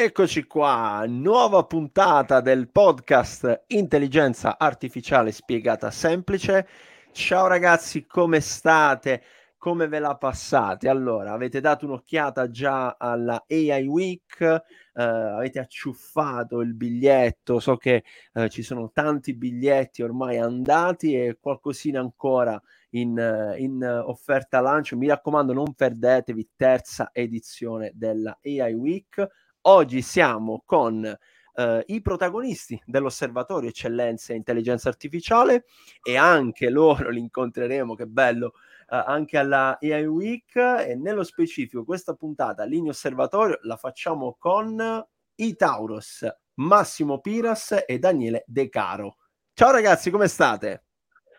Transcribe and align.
Eccoci 0.00 0.44
qua, 0.44 1.04
nuova 1.08 1.64
puntata 1.64 2.40
del 2.40 2.70
podcast 2.70 3.64
Intelligenza 3.66 4.56
Artificiale 4.56 5.32
Spiegata 5.32 5.90
Semplice. 5.90 6.68
Ciao 7.10 7.48
ragazzi, 7.48 8.06
come 8.06 8.38
state? 8.38 9.24
Come 9.56 9.88
ve 9.88 9.98
la 9.98 10.16
passate? 10.16 10.88
Allora, 10.88 11.32
avete 11.32 11.60
dato 11.60 11.84
un'occhiata 11.84 12.48
già 12.48 12.94
alla 12.96 13.44
AI 13.48 13.88
Week, 13.88 14.40
eh, 14.40 14.62
avete 15.02 15.58
acciuffato 15.58 16.60
il 16.60 16.76
biglietto, 16.76 17.58
so 17.58 17.76
che 17.76 18.04
eh, 18.34 18.48
ci 18.50 18.62
sono 18.62 18.92
tanti 18.92 19.34
biglietti 19.34 20.02
ormai 20.02 20.38
andati 20.38 21.16
e 21.16 21.38
qualcosina 21.40 21.98
ancora 21.98 22.62
in, 22.90 23.20
in 23.58 23.82
offerta 24.06 24.60
lancio. 24.60 24.96
Mi 24.96 25.08
raccomando, 25.08 25.52
non 25.52 25.74
perdetevi 25.74 26.50
terza 26.54 27.10
edizione 27.12 27.90
della 27.96 28.38
AI 28.40 28.74
Week 28.74 29.28
Oggi 29.70 30.00
siamo 30.00 30.62
con 30.64 31.04
eh, 31.04 31.84
i 31.88 32.00
protagonisti 32.00 32.80
dell'Osservatorio 32.86 33.68
Eccellenza 33.68 34.32
e 34.32 34.36
Intelligenza 34.36 34.88
Artificiale 34.88 35.66
e 36.02 36.16
anche 36.16 36.70
loro 36.72 37.10
li 37.10 37.20
incontreremo, 37.20 37.94
che 37.94 38.06
bello, 38.06 38.54
eh, 38.88 38.96
anche 38.96 39.36
alla 39.36 39.78
AI 39.78 40.06
Week 40.06 40.56
e 40.56 40.94
nello 40.96 41.22
specifico 41.22 41.84
questa 41.84 42.14
puntata 42.14 42.64
Linea 42.64 42.92
Osservatorio 42.92 43.58
la 43.64 43.76
facciamo 43.76 44.36
con 44.38 45.06
i 45.34 45.54
Tauros, 45.54 46.26
Massimo 46.54 47.20
Piras 47.20 47.84
e 47.86 47.98
Daniele 47.98 48.44
De 48.46 48.70
Caro. 48.70 49.16
Ciao 49.52 49.70
ragazzi, 49.70 50.10
come 50.10 50.28
state? 50.28 50.84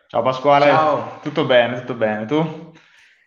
Ciao 0.06 0.22
Pasquale, 0.22 0.66
Ciao. 0.66 1.18
tutto 1.20 1.44
bene, 1.46 1.80
tutto 1.80 1.94
bene, 1.94 2.26
tu? 2.26 2.72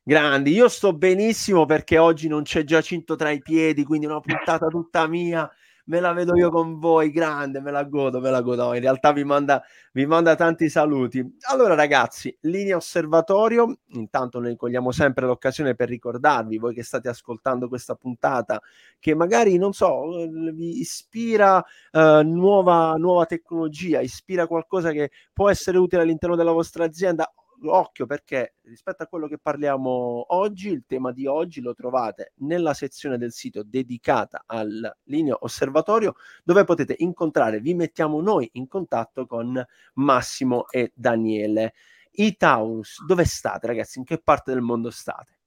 Grandi, 0.05 0.51
io 0.51 0.67
sto 0.67 0.91
benissimo 0.91 1.65
perché 1.65 1.97
oggi 1.97 2.27
non 2.27 2.43
c'è 2.43 2.65
Giacinto 2.65 3.15
tra 3.15 3.29
i 3.29 3.39
piedi, 3.41 3.85
quindi 3.85 4.05
una 4.05 4.19
puntata 4.19 4.67
tutta 4.67 5.07
mia, 5.07 5.49
me 5.85 5.99
la 6.01 6.11
vedo 6.11 6.35
io 6.35 6.49
con 6.49 6.77
voi, 6.77 7.09
grande, 7.09 7.61
me 7.61 7.71
la 7.71 7.83
godo, 7.85 8.19
me 8.19 8.29
la 8.29 8.41
godo. 8.41 8.73
In 8.73 8.81
realtà 8.81 9.13
vi 9.13 9.23
manda, 9.23 9.63
vi 9.93 10.05
manda 10.05 10.35
tanti 10.35 10.67
saluti. 10.67 11.25
Allora 11.49 11.73
ragazzi, 11.73 12.35
linea 12.41 12.75
osservatorio, 12.75 13.77
intanto 13.91 14.41
noi 14.41 14.57
cogliamo 14.57 14.91
sempre 14.91 15.25
l'occasione 15.25 15.73
per 15.73 15.87
ricordarvi, 15.87 16.57
voi 16.57 16.73
che 16.73 16.83
state 16.83 17.07
ascoltando 17.07 17.69
questa 17.69 17.95
puntata, 17.95 18.61
che 18.99 19.15
magari, 19.15 19.57
non 19.57 19.71
so, 19.71 20.27
vi 20.53 20.79
ispira 20.79 21.63
uh, 21.91 21.99
nuova, 22.23 22.95
nuova 22.97 23.25
tecnologia, 23.25 24.01
ispira 24.01 24.47
qualcosa 24.47 24.91
che 24.91 25.11
può 25.31 25.49
essere 25.49 25.77
utile 25.77 26.01
all'interno 26.01 26.35
della 26.35 26.51
vostra 26.51 26.83
azienda 26.83 27.31
occhio 27.71 28.05
perché 28.05 28.55
rispetto 28.63 29.03
a 29.03 29.07
quello 29.07 29.27
che 29.27 29.37
parliamo 29.37 30.25
oggi, 30.35 30.69
il 30.69 30.83
tema 30.85 31.11
di 31.11 31.25
oggi 31.25 31.61
lo 31.61 31.73
trovate 31.73 32.33
nella 32.37 32.73
sezione 32.73 33.17
del 33.17 33.31
sito 33.31 33.63
dedicata 33.63 34.43
al 34.45 34.97
linea 35.03 35.37
osservatorio 35.39 36.15
dove 36.43 36.63
potete 36.63 36.95
incontrare, 36.97 37.59
vi 37.59 37.73
mettiamo 37.73 38.21
noi 38.21 38.49
in 38.53 38.67
contatto 38.67 39.25
con 39.25 39.63
Massimo 39.95 40.67
e 40.69 40.91
Daniele. 40.93 41.73
I 42.15 42.35
Taurus, 42.35 43.03
dove 43.05 43.25
state 43.25 43.67
ragazzi? 43.67 43.99
In 43.99 44.05
che 44.05 44.19
parte 44.19 44.51
del 44.51 44.61
mondo 44.61 44.91
state? 44.91 45.39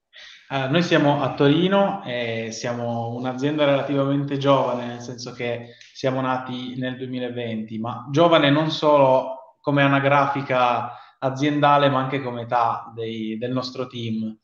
Uh, 0.48 0.70
noi 0.70 0.82
siamo 0.82 1.22
a 1.22 1.34
Torino 1.34 2.02
e 2.04 2.48
siamo 2.50 3.14
un'azienda 3.14 3.64
relativamente 3.64 4.38
giovane, 4.38 4.86
nel 4.86 5.00
senso 5.00 5.32
che 5.32 5.74
siamo 5.92 6.20
nati 6.20 6.76
nel 6.78 6.96
2020, 6.96 7.78
ma 7.78 8.06
giovane 8.10 8.50
non 8.50 8.70
solo 8.70 9.58
come 9.60 9.82
anagrafica 9.82 10.92
aziendale 11.26 11.88
ma 11.88 12.00
anche 12.00 12.20
come 12.20 12.42
età 12.42 12.90
dei, 12.94 13.38
del 13.38 13.52
nostro 13.52 13.86
team, 13.86 14.36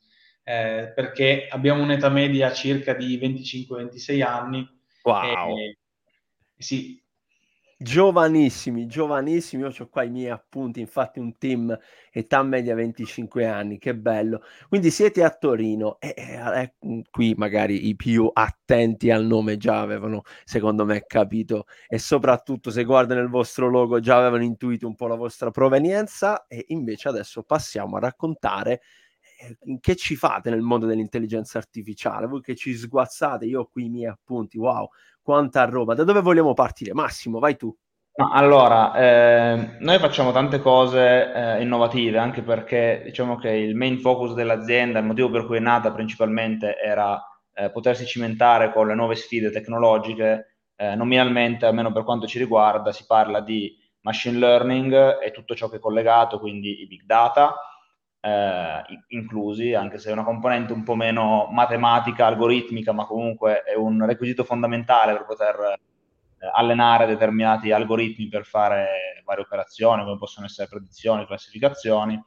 eh, 0.44 0.92
perché 0.94 1.48
abbiamo 1.50 1.83
un'età 1.83 2.08
media 2.08 2.52
circa 2.52 2.94
di 2.94 3.19
25-26 3.19 4.22
anni. 4.22 4.69
Wow! 5.03 5.56
E, 5.58 5.78
sì. 6.56 7.00
Giovanissimi, 7.83 8.86
giovanissimi, 8.86 9.62
io 9.62 9.72
ho 9.77 9.88
qua 9.88 10.05
i 10.05 10.11
miei 10.11 10.30
appunti, 10.30 10.78
infatti 10.78 11.19
un 11.19 11.36
team 11.36 11.77
età 12.12 12.42
media 12.42 12.75
25 12.75 13.44
anni, 13.47 13.78
che 13.78 13.97
bello. 13.97 14.43
Quindi 14.69 14.91
siete 14.91 15.25
a 15.25 15.31
Torino 15.31 15.98
e, 15.98 16.15
e, 16.16 16.72
e 16.81 17.03
qui 17.10 17.34
magari 17.37 17.88
i 17.88 17.97
più 17.97 18.31
attenti 18.32 19.10
al 19.10 19.25
nome 19.25 19.56
già 19.56 19.81
avevano, 19.81 20.22
secondo 20.44 20.84
me, 20.84 21.04
capito 21.06 21.65
e 21.88 21.98
soprattutto 21.98 22.70
se 22.70 22.84
guardano 22.84 23.20
il 23.20 23.28
vostro 23.28 23.69
logo 23.69 23.99
già 24.00 24.16
avevano 24.19 24.44
intuito 24.44 24.87
un 24.87 24.94
po' 24.94 25.09
la 25.09 25.16
vostra 25.16 25.50
provenienza 25.50 26.47
e 26.47 26.64
invece 26.69 27.09
adesso 27.09 27.43
passiamo 27.43 27.97
a 27.97 28.00
raccontare 28.00 28.81
che 29.80 29.97
ci 29.97 30.16
fate 30.16 30.50
nel 30.50 30.60
mondo 30.60 30.86
dell'intelligenza 30.86 31.58
artificiale, 31.58 32.26
voi 32.26 32.41
che 32.41 32.54
ci 32.54 32.75
sguazzate, 32.75 33.44
io 33.47 33.60
ho 33.60 33.69
qui 33.70 33.86
i 33.86 33.88
miei 33.88 34.06
appunti, 34.10 34.58
wow, 34.58 34.88
quanta 35.20 35.64
roba, 35.64 35.94
da 35.94 36.04
dove 36.04 36.20
vogliamo 36.20 36.54
partire? 36.54 36.92
Massimo, 36.92 37.38
vai 37.38 37.56
tu. 37.56 37.75
No, 38.14 38.31
allora, 38.31 38.94
eh, 38.94 39.76
noi 39.78 39.98
facciamo 39.98 40.32
tante 40.32 40.60
cose 40.60 41.32
eh, 41.32 41.62
innovative, 41.62 42.19
anche 42.19 42.42
perché 42.42 43.00
diciamo 43.04 43.36
che 43.36 43.50
il 43.50 43.75
main 43.75 44.00
focus 44.00 44.34
dell'azienda, 44.34 44.98
il 44.98 45.06
motivo 45.06 45.31
per 45.31 45.47
cui 45.47 45.56
è 45.56 45.60
nata 45.60 45.92
principalmente 45.92 46.76
era 46.78 47.19
eh, 47.54 47.70
potersi 47.70 48.04
cimentare 48.04 48.70
con 48.70 48.86
le 48.86 48.94
nuove 48.94 49.14
sfide 49.14 49.50
tecnologiche. 49.50 50.58
Eh, 50.76 50.94
nominalmente, 50.94 51.64
almeno 51.64 51.91
per 51.92 52.04
quanto 52.04 52.26
ci 52.26 52.38
riguarda, 52.38 52.92
si 52.92 53.06
parla 53.06 53.41
di 53.41 53.75
machine 54.02 54.38
learning 54.38 55.20
e 55.22 55.31
tutto 55.31 55.54
ciò 55.54 55.69
che 55.69 55.76
è 55.76 55.81
collegato, 55.81 56.38
quindi 56.38 56.82
i 56.82 56.86
big 56.86 57.04
data, 57.04 57.54
eh, 58.25 58.83
inclusi, 59.09 59.75
anche 59.75 59.99
se 59.99 60.10
è 60.10 60.12
una 60.12 60.22
componente 60.22 60.72
un 60.72 60.84
po' 60.84 60.94
meno 60.94 61.49
matematica, 61.50 62.27
algoritmica, 62.27 62.93
ma 62.93 63.05
comunque 63.05 63.62
è 63.62 63.75
un 63.75 64.06
requisito 64.06 64.44
fondamentale 64.44 65.12
per 65.12 65.25
poter 65.25 65.56
eh, 66.38 66.50
allenare 66.55 67.06
determinati 67.06 67.72
algoritmi 67.72 68.28
per 68.28 68.44
fare 68.44 69.22
varie 69.25 69.43
operazioni, 69.43 70.05
come 70.05 70.19
possono 70.19 70.47
essere 70.47 70.69
predizioni, 70.69 71.27
classificazioni. 71.27 72.22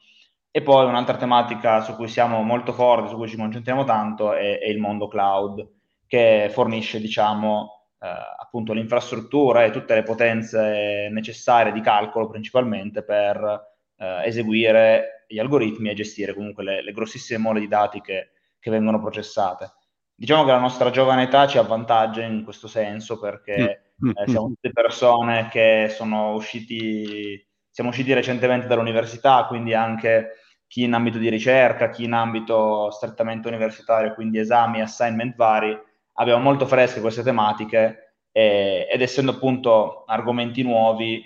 E 0.52 0.62
poi 0.62 0.86
un'altra 0.86 1.18
tematica 1.18 1.82
su 1.82 1.96
cui 1.96 2.08
siamo 2.08 2.42
molto 2.42 2.74
forti, 2.74 3.10
su 3.10 3.16
cui 3.16 3.30
ci 3.30 3.38
concentriamo 3.38 3.86
tanto, 3.86 4.34
è, 4.34 4.60
è 4.60 4.68
il 4.68 4.80
mondo 4.80 5.08
cloud, 5.08 5.66
che 6.08 6.50
fornisce, 6.52 7.00
diciamo, 7.00 7.88
eh, 8.00 8.08
appunto 8.08 8.74
l'infrastruttura 8.74 9.64
e 9.64 9.72
tutte 9.72 9.96
le 9.96 10.04
potenze 10.04 11.08
necessarie 11.10 11.72
di 11.72 11.82
calcolo 11.82 12.28
principalmente 12.28 13.04
per 13.04 13.74
eh, 13.98 14.22
eseguire 14.26 15.15
gli 15.28 15.40
algoritmi 15.40 15.90
e 15.90 15.94
gestire 15.94 16.34
comunque 16.34 16.64
le, 16.64 16.84
le 16.84 16.92
grossissime 16.92 17.40
mole 17.40 17.60
di 17.60 17.68
dati 17.68 18.02
che, 18.02 18.32
che 18.60 18.72
vengono 18.72 19.00
processate. 19.00 19.74
Diciamo 20.16 20.46
che 20.46 20.52
la 20.52 20.60
nostra 20.60 20.90
giovane 20.92 21.24
età 21.24 21.48
ci 21.48 21.58
avvantaggia 21.58 22.24
in 22.24 22.44
questo 22.44 22.68
senso 22.68 23.20
perché 23.20 23.86
Mm, 24.04 24.10
eh, 24.10 24.28
siamo 24.28 24.48
tutte 24.48 24.72
persone 24.72 25.48
che 25.50 25.88
sono 25.90 26.34
usciti, 26.34 27.42
siamo 27.70 27.92
usciti 27.92 28.14
recentemente 28.14 28.68
dall'università, 28.68 29.46
quindi 29.46 29.74
anche 29.74 30.32
chi 30.68 30.84
in 30.84 30.94
ambito 30.94 31.18
di 31.18 31.30
ricerca, 31.30 31.90
chi 31.90 32.04
in 32.04 32.14
ambito 32.14 32.92
strettamente 32.92 33.48
universitario, 33.48 34.14
quindi 34.14 34.40
esami, 34.40 34.82
assignment 34.82 35.36
vari, 35.36 35.78
abbiamo 36.14 36.44
molto 36.44 36.66
fresche 36.66 37.00
queste 37.00 37.24
tematiche 37.24 38.18
e, 38.32 38.88
ed 38.92 39.02
essendo 39.02 39.32
appunto 39.32 40.04
argomenti 40.06 40.62
nuovi, 40.62 41.24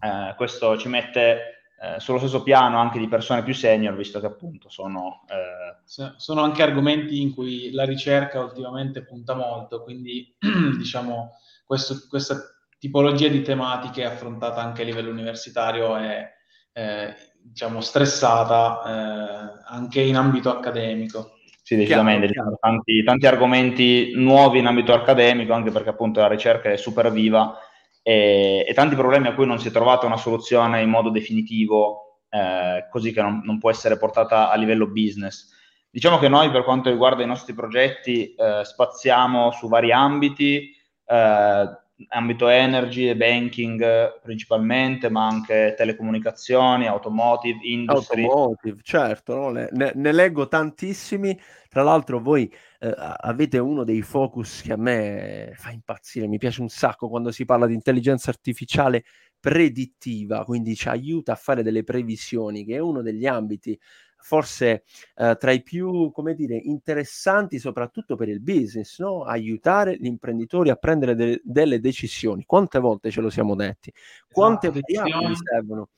eh, 0.00 0.34
questo 0.36 0.76
ci 0.76 0.88
mette 0.88 1.51
eh, 1.82 1.98
sullo 1.98 2.18
stesso 2.18 2.44
piano 2.44 2.78
anche 2.78 3.00
di 3.00 3.08
persone 3.08 3.42
più 3.42 3.54
senior, 3.54 3.96
visto 3.96 4.20
che 4.20 4.26
appunto 4.26 4.68
sono... 4.68 5.24
Eh... 5.28 5.70
Sono 6.16 6.42
anche 6.42 6.62
argomenti 6.62 7.20
in 7.20 7.34
cui 7.34 7.72
la 7.72 7.84
ricerca 7.84 8.40
ultimamente 8.40 9.02
punta 9.02 9.34
molto, 9.34 9.82
quindi 9.82 10.32
diciamo 10.78 11.32
questo, 11.66 12.06
questa 12.08 12.36
tipologia 12.78 13.28
di 13.28 13.42
tematiche 13.42 14.04
affrontata 14.04 14.62
anche 14.62 14.82
a 14.82 14.84
livello 14.84 15.10
universitario 15.10 15.96
è 15.96 16.32
eh, 16.72 17.14
diciamo 17.42 17.80
stressata 17.80 18.82
eh, 18.86 19.62
anche 19.66 20.00
in 20.00 20.16
ambito 20.16 20.56
accademico. 20.56 21.38
Sì, 21.62 21.76
decisamente, 21.76 22.28
chiaro, 22.28 22.56
Tanti, 22.60 23.02
tanti, 23.02 23.26
argomenti 23.26 24.12
nuovi 24.14 24.60
in 24.60 24.66
ambito 24.66 24.94
accademico, 24.94 25.52
anche 25.52 25.72
perché 25.72 25.90
appunto 25.90 26.20
la 26.20 26.28
ricerca 26.28 26.70
è 26.70 26.76
super 26.76 27.10
viva 27.10 27.58
e, 28.02 28.64
e 28.68 28.74
tanti 28.74 28.96
problemi 28.96 29.28
a 29.28 29.34
cui 29.34 29.46
non 29.46 29.58
si 29.58 29.68
è 29.68 29.70
trovata 29.70 30.06
una 30.06 30.16
soluzione 30.16 30.82
in 30.82 30.90
modo 30.90 31.10
definitivo, 31.10 32.20
eh, 32.28 32.88
così 32.90 33.12
che 33.12 33.22
non, 33.22 33.40
non, 33.44 33.58
può 33.58 33.70
essere 33.70 33.96
portata 33.96 34.50
a 34.50 34.56
livello 34.56 34.88
business. 34.88 35.50
Diciamo 35.90 36.18
che 36.18 36.28
noi 36.28 36.50
per 36.50 36.64
quanto 36.64 36.90
riguarda 36.90 37.22
i 37.22 37.26
nostri 37.26 37.54
progetti 37.54 38.34
eh, 38.34 38.64
spaziamo 38.64 39.52
su 39.52 39.68
vari 39.68 39.92
ambiti, 39.92 40.74
eh, 41.06 41.64
ambito 42.08 42.48
energy 42.48 43.08
e 43.08 43.16
banking 43.16 44.20
principalmente, 44.22 45.08
ma 45.08 45.26
anche 45.26 45.74
telecomunicazioni, 45.76 46.86
automotive, 46.86 47.58
industry. 47.62 48.24
Automotive, 48.24 48.80
certo, 48.82 49.34
no? 49.34 49.50
ne, 49.50 49.68
ne, 49.70 50.12
leggo 50.12 50.48
tantissimi. 50.48 51.38
Tra 51.68 51.82
l'altro 51.82 52.20
voi 52.20 52.52
eh, 52.80 52.94
avete 52.96 53.58
uno 53.58 53.84
dei 53.84 54.02
focus 54.02 54.62
che 54.62 54.72
a 54.72 54.76
me 54.76 55.52
fa 55.54 55.70
impazzire, 55.70 56.26
mi 56.26 56.38
piace 56.38 56.60
un 56.60 56.68
sacco 56.68 57.08
quando 57.08 57.30
si 57.30 57.44
parla 57.44 57.66
di 57.66 57.74
intelligenza 57.74 58.30
artificiale 58.30 59.04
predittiva, 59.40 60.44
quindi 60.44 60.76
ci 60.76 60.88
aiuta 60.88 61.32
a 61.32 61.36
fare 61.36 61.62
delle 61.62 61.82
previsioni, 61.82 62.64
che 62.64 62.76
è 62.76 62.78
uno 62.78 63.02
degli 63.02 63.26
ambiti 63.26 63.78
forse 64.22 64.84
eh, 65.16 65.36
tra 65.38 65.50
i 65.50 65.62
più, 65.62 66.10
come 66.12 66.34
dire, 66.34 66.56
interessanti 66.56 67.58
soprattutto 67.58 68.16
per 68.16 68.28
il 68.28 68.40
business, 68.40 68.98
no? 69.00 69.24
aiutare 69.24 69.96
gli 69.96 70.06
imprenditori 70.06 70.70
a 70.70 70.76
prendere 70.76 71.14
de- 71.14 71.40
delle 71.44 71.80
decisioni. 71.80 72.44
Quante 72.46 72.78
volte 72.78 73.10
ce 73.10 73.20
lo 73.20 73.30
siamo 73.30 73.54
detti? 73.54 73.92
Quante 74.30 74.68
esatto, 74.68 74.80
variabili 74.86 75.34
servono? 75.36 75.88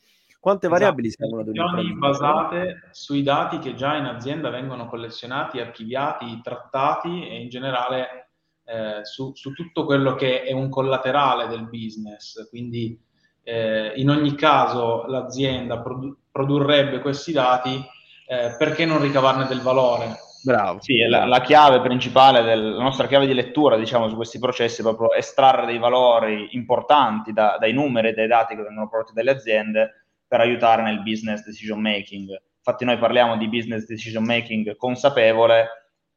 Quante 0.40 0.66
esatto, 0.66 0.80
variabili 0.80 1.10
servono 1.10 1.40
ad 1.42 1.48
un 1.48 1.54
imprenditore? 1.54 1.98
basate 1.98 2.88
sui 2.90 3.22
dati 3.22 3.58
che 3.58 3.74
già 3.74 3.96
in 3.96 4.04
azienda 4.04 4.50
vengono 4.50 4.86
collezionati, 4.88 5.60
archiviati, 5.60 6.40
trattati 6.42 7.28
e 7.28 7.40
in 7.40 7.48
generale 7.48 8.30
eh, 8.64 9.04
su, 9.04 9.32
su, 9.34 9.52
tutto 9.52 9.84
quello 9.84 10.14
che 10.14 10.42
è 10.42 10.52
un 10.52 10.70
collaterale 10.70 11.46
del 11.48 11.68
business. 11.68 12.48
Quindi 12.48 12.98
eh, 13.42 13.92
in 13.96 14.08
ogni 14.08 14.34
caso 14.34 15.04
l'azienda 15.06 15.80
produ- 15.80 16.16
produrrebbe 16.30 17.00
questi 17.00 17.32
dati 17.32 17.92
eh, 18.26 18.54
perché 18.56 18.84
non 18.84 19.00
ricavarne 19.00 19.46
del 19.46 19.60
valore? 19.60 20.16
Bravo. 20.44 20.80
Sì, 20.82 20.98
la, 21.06 21.24
la, 21.24 21.40
chiave 21.40 21.80
principale, 21.80 22.42
del, 22.42 22.74
la 22.74 22.82
nostra 22.82 23.06
chiave 23.06 23.26
di 23.26 23.32
lettura 23.32 23.76
diciamo, 23.76 24.08
su 24.08 24.14
questi 24.14 24.38
processi 24.38 24.80
è 24.80 24.84
proprio 24.84 25.12
estrarre 25.12 25.64
dei 25.64 25.78
valori 25.78 26.48
importanti 26.50 27.32
da, 27.32 27.56
dai 27.58 27.72
numeri 27.72 28.08
e 28.08 28.12
dai 28.12 28.26
dati 28.26 28.54
che 28.54 28.62
vengono 28.62 28.88
prodotti 28.88 29.14
dalle 29.14 29.30
aziende 29.30 30.06
per 30.26 30.40
aiutare 30.40 30.82
nel 30.82 31.02
business 31.02 31.42
decision 31.44 31.80
making. 31.80 32.28
Infatti 32.58 32.84
noi 32.84 32.98
parliamo 32.98 33.38
di 33.38 33.48
business 33.48 33.86
decision 33.86 34.24
making 34.24 34.76
consapevole 34.76 35.66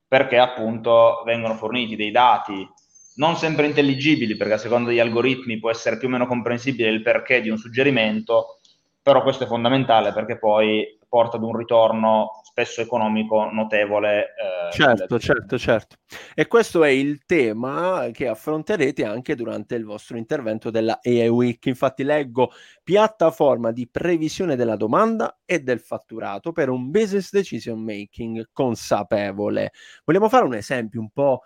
perché 0.05 0.37
appunto 0.37 1.23
vengono 1.25 1.55
forniti 1.55 1.95
dei 1.95 2.11
dati 2.11 2.67
non 3.15 3.35
sempre 3.35 3.65
intelligibili, 3.65 4.35
perché 4.35 4.53
a 4.53 4.57
seconda 4.57 4.89
degli 4.89 4.99
algoritmi 4.99 5.59
può 5.59 5.69
essere 5.69 5.97
più 5.97 6.07
o 6.07 6.11
meno 6.11 6.27
comprensibile 6.27 6.89
il 6.89 7.01
perché 7.01 7.41
di 7.41 7.49
un 7.49 7.57
suggerimento, 7.57 8.59
però 9.01 9.23
questo 9.23 9.45
è 9.45 9.47
fondamentale 9.47 10.13
perché 10.13 10.37
poi 10.37 10.96
porta 11.07 11.37
ad 11.37 11.43
un 11.43 11.55
ritorno 11.55 12.41
spesso 12.43 12.81
economico 12.81 13.49
notevole. 13.51 14.33
Eh, 14.35 14.71
certo, 14.71 15.19
certo, 15.19 15.57
certo. 15.57 15.95
E 16.33 16.47
questo 16.47 16.83
è 16.83 16.89
il 16.89 17.25
tema 17.25 18.09
che 18.11 18.27
affronterete 18.27 19.05
anche 19.05 19.35
durante 19.35 19.75
il 19.75 19.85
vostro 19.85 20.17
intervento 20.17 20.69
della 20.69 20.99
AI 21.03 21.27
Week. 21.27 21.65
Infatti 21.67 22.03
leggo 22.03 22.51
piattaforma 22.83 23.71
di 23.71 23.87
previsione 23.89 24.55
della 24.55 24.75
domanda 24.75 25.39
e 25.45 25.59
del 25.59 25.79
fatturato 25.79 26.51
per 26.51 26.69
un 26.69 26.89
business 26.89 27.31
decision 27.31 27.79
making 27.79 28.49
consapevole. 28.51 29.71
Vogliamo 30.03 30.29
fare 30.29 30.45
un 30.45 30.55
esempio 30.55 30.99
un 30.99 31.09
po' 31.11 31.41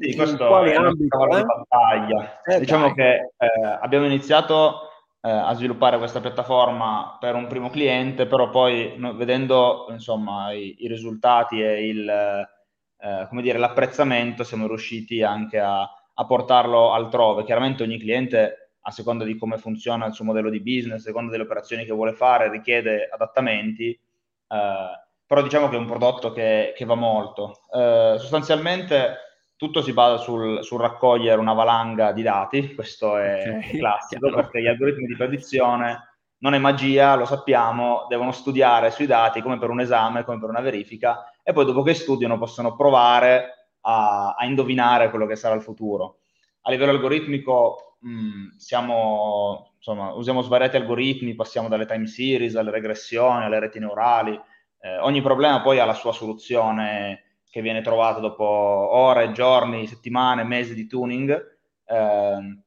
Sì, 0.00 0.16
questo 0.16 0.62
è 0.64 0.74
ambito, 0.74 1.28
eh? 1.28 1.36
di 1.36 1.44
battaglia. 1.44 2.42
Eh, 2.42 2.58
diciamo 2.58 2.86
dai. 2.86 2.94
che 2.94 3.12
eh, 3.36 3.78
abbiamo 3.80 4.06
iniziato 4.06 4.90
eh, 5.20 5.30
a 5.30 5.52
sviluppare 5.54 5.98
questa 5.98 6.20
piattaforma 6.20 7.16
per 7.18 7.34
un 7.34 7.46
primo 7.46 7.70
cliente, 7.70 8.26
però 8.26 8.50
poi 8.50 8.94
no, 8.96 9.14
vedendo 9.14 9.86
insomma, 9.90 10.52
i, 10.52 10.76
i, 10.78 10.88
risultati 10.88 11.60
e 11.60 11.88
il, 11.88 12.08
eh, 12.08 13.26
come 13.28 13.42
dire, 13.42 13.58
l'apprezzamento 13.58 14.44
siamo 14.44 14.66
riusciti 14.66 15.22
anche 15.22 15.58
a, 15.58 15.80
a, 15.82 16.26
portarlo 16.26 16.92
altrove. 16.92 17.44
Chiaramente 17.44 17.82
ogni 17.82 17.98
cliente, 17.98 18.72
a 18.82 18.90
seconda 18.90 19.24
di 19.24 19.36
come 19.36 19.58
funziona 19.58 20.06
il 20.06 20.12
suo 20.12 20.24
modello 20.24 20.50
di 20.50 20.60
business, 20.60 21.00
a 21.00 21.06
seconda 21.06 21.30
delle 21.30 21.44
operazioni 21.44 21.84
che 21.84 21.92
vuole 21.92 22.12
fare, 22.12 22.50
richiede 22.50 23.08
adattamenti, 23.12 23.90
eh, 23.90 25.04
però 25.26 25.42
diciamo 25.42 25.68
che 25.68 25.76
è 25.76 25.78
un 25.78 25.86
prodotto 25.86 26.32
che, 26.32 26.72
che 26.76 26.84
va 26.84 26.94
molto. 26.94 27.62
Eh, 27.72 28.16
sostanzialmente 28.18 29.25
tutto 29.56 29.82
si 29.82 29.92
basa 29.92 30.22
sul, 30.22 30.62
sul, 30.62 30.80
raccogliere 30.80 31.40
una 31.40 31.54
valanga 31.54 32.12
di 32.12 32.22
dati, 32.22 32.74
questo 32.74 33.16
è 33.16 33.58
okay, 33.58 33.78
classico, 33.78 34.30
perché 34.30 34.60
gli 34.60 34.66
algoritmi 34.66 35.06
di 35.06 35.16
predizione 35.16 36.16
non 36.38 36.54
è 36.54 36.58
magia, 36.58 37.14
lo 37.14 37.24
sappiamo, 37.24 38.06
devono 38.08 38.32
studiare 38.32 38.90
sui 38.90 39.06
dati 39.06 39.40
come 39.40 39.58
per 39.58 39.70
un 39.70 39.80
esame, 39.80 40.24
come 40.24 40.38
per 40.38 40.50
una 40.50 40.60
verifica, 40.60 41.32
e 41.42 41.52
poi 41.52 41.64
dopo 41.64 41.82
che 41.82 41.94
studiano 41.94 42.38
possono 42.38 42.76
provare 42.76 43.70
a, 43.80 44.34
a 44.38 44.44
indovinare 44.44 45.08
quello 45.08 45.26
che 45.26 45.36
sarà 45.36 45.54
il 45.54 45.62
futuro. 45.62 46.18
A 46.62 46.70
livello 46.70 46.90
algoritmico 46.90 47.96
mh, 48.00 48.56
siamo, 48.56 49.72
insomma, 49.76 50.12
usiamo 50.12 50.42
svariati 50.42 50.76
algoritmi, 50.76 51.34
passiamo 51.34 51.68
dalle 51.68 51.86
time 51.86 52.06
series 52.06 52.56
alle 52.56 52.70
regressioni, 52.70 53.44
alle 53.44 53.60
reti 53.60 53.78
neurali, 53.78 54.38
eh, 54.80 54.98
ogni 54.98 55.22
problema 55.22 55.62
poi 55.62 55.78
ha 55.78 55.84
la 55.86 55.94
sua 55.94 56.12
soluzione 56.12 57.22
che 57.56 57.62
viene 57.62 57.80
trovato 57.80 58.20
dopo 58.20 58.44
ore, 58.44 59.32
giorni, 59.32 59.86
settimane, 59.86 60.44
mesi 60.44 60.74
di 60.74 60.86
tuning. 60.86 61.56
Eh, 61.86 62.58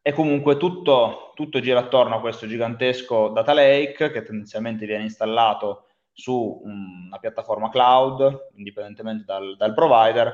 e 0.00 0.12
comunque 0.14 0.56
tutto, 0.56 1.32
tutto, 1.34 1.60
gira 1.60 1.80
attorno 1.80 2.14
a 2.14 2.20
questo 2.20 2.46
gigantesco 2.46 3.28
data 3.28 3.52
lake 3.52 4.10
che 4.10 4.22
tendenzialmente 4.22 4.86
viene 4.86 5.02
installato 5.02 5.88
su 6.10 6.62
una 6.64 7.18
piattaforma 7.18 7.68
cloud, 7.68 8.48
indipendentemente 8.54 9.24
dal, 9.26 9.56
dal 9.58 9.74
provider. 9.74 10.32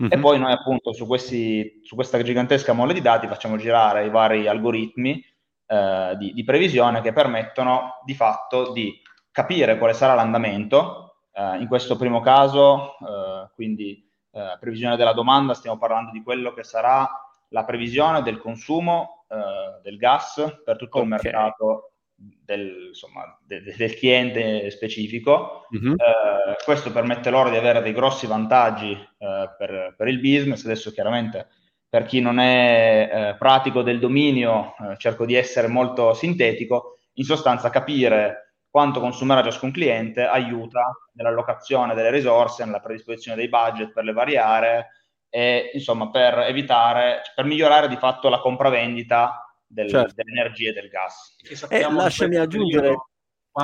Mm-hmm. 0.00 0.12
E 0.12 0.18
poi 0.20 0.38
noi 0.38 0.52
appunto 0.52 0.92
su, 0.92 1.08
questi, 1.08 1.80
su, 1.82 1.96
questa 1.96 2.22
gigantesca 2.22 2.72
mole 2.72 2.94
di 2.94 3.00
dati 3.00 3.26
facciamo 3.26 3.56
girare 3.56 4.06
i 4.06 4.10
vari 4.10 4.46
algoritmi 4.46 5.20
eh, 5.66 6.14
di, 6.16 6.32
di 6.32 6.44
previsione 6.44 7.00
che 7.00 7.12
permettono 7.12 7.94
di 8.04 8.14
fatto 8.14 8.70
di 8.70 9.02
capire 9.32 9.78
quale 9.78 9.94
sarà 9.94 10.14
l'andamento 10.14 11.01
Uh, 11.34 11.58
in 11.58 11.66
questo 11.66 11.96
primo 11.96 12.20
caso, 12.20 12.96
uh, 13.00 13.48
quindi 13.54 14.06
uh, 14.32 14.58
previsione 14.60 14.96
della 14.96 15.14
domanda, 15.14 15.54
stiamo 15.54 15.78
parlando 15.78 16.10
di 16.10 16.22
quello 16.22 16.52
che 16.52 16.62
sarà 16.62 17.08
la 17.48 17.64
previsione 17.64 18.22
del 18.22 18.38
consumo 18.38 19.24
del 19.82 19.96
gas 19.96 20.60
per 20.62 20.76
tutto 20.76 20.98
okay. 20.98 21.02
il 21.02 21.08
mercato 21.08 21.92
del, 22.14 22.88
insomma, 22.88 23.34
de- 23.42 23.62
de- 23.62 23.74
del 23.78 23.94
cliente 23.94 24.70
specifico. 24.70 25.66
Mm-hmm. 25.74 25.94
questo 26.66 26.92
permette 26.92 27.30
loro 27.30 27.48
di 27.48 27.56
avere 27.56 27.80
dei 27.80 27.94
grossi 27.94 28.26
vantaggi 28.26 28.94
per, 29.16 29.94
per, 29.96 30.08
il 30.08 30.20
business. 30.20 30.66
Adesso 30.66 30.92
chiaramente 30.92 31.48
per 31.88 32.04
chi 32.04 32.20
non 32.20 32.40
è 32.40 33.34
pratico 33.38 33.80
del 33.80 33.98
dominio, 33.98 34.74
cerco 34.98 35.24
di 35.24 35.34
essere 35.34 35.66
molto 35.66 36.12
sintetico, 36.12 36.98
in 37.14 37.24
sostanza 37.24 37.70
capire 37.70 38.51
quanto 38.72 39.00
consumerà 39.00 39.42
ciascun 39.42 39.70
cliente 39.70 40.24
aiuta 40.24 40.90
nell'allocazione 41.12 41.92
delle 41.94 42.08
risorse, 42.08 42.64
nella 42.64 42.80
predisposizione 42.80 43.36
dei 43.36 43.50
budget 43.50 43.92
per 43.92 44.02
le 44.02 44.14
varie 44.14 44.38
aree 44.38 44.88
e 45.28 45.72
insomma 45.74 46.08
per 46.08 46.38
evitare, 46.38 47.20
per 47.34 47.44
migliorare 47.44 47.86
di 47.86 47.96
fatto 47.96 48.30
la 48.30 48.40
compravendita 48.40 49.44
del, 49.66 49.90
certo. 49.90 50.14
dell'energia 50.16 50.70
e 50.70 50.72
del 50.72 50.88
gas. 50.88 51.36
E 51.68 51.80
eh, 51.80 51.92
lasciami 51.92 52.36
aggiungere, 52.36 52.96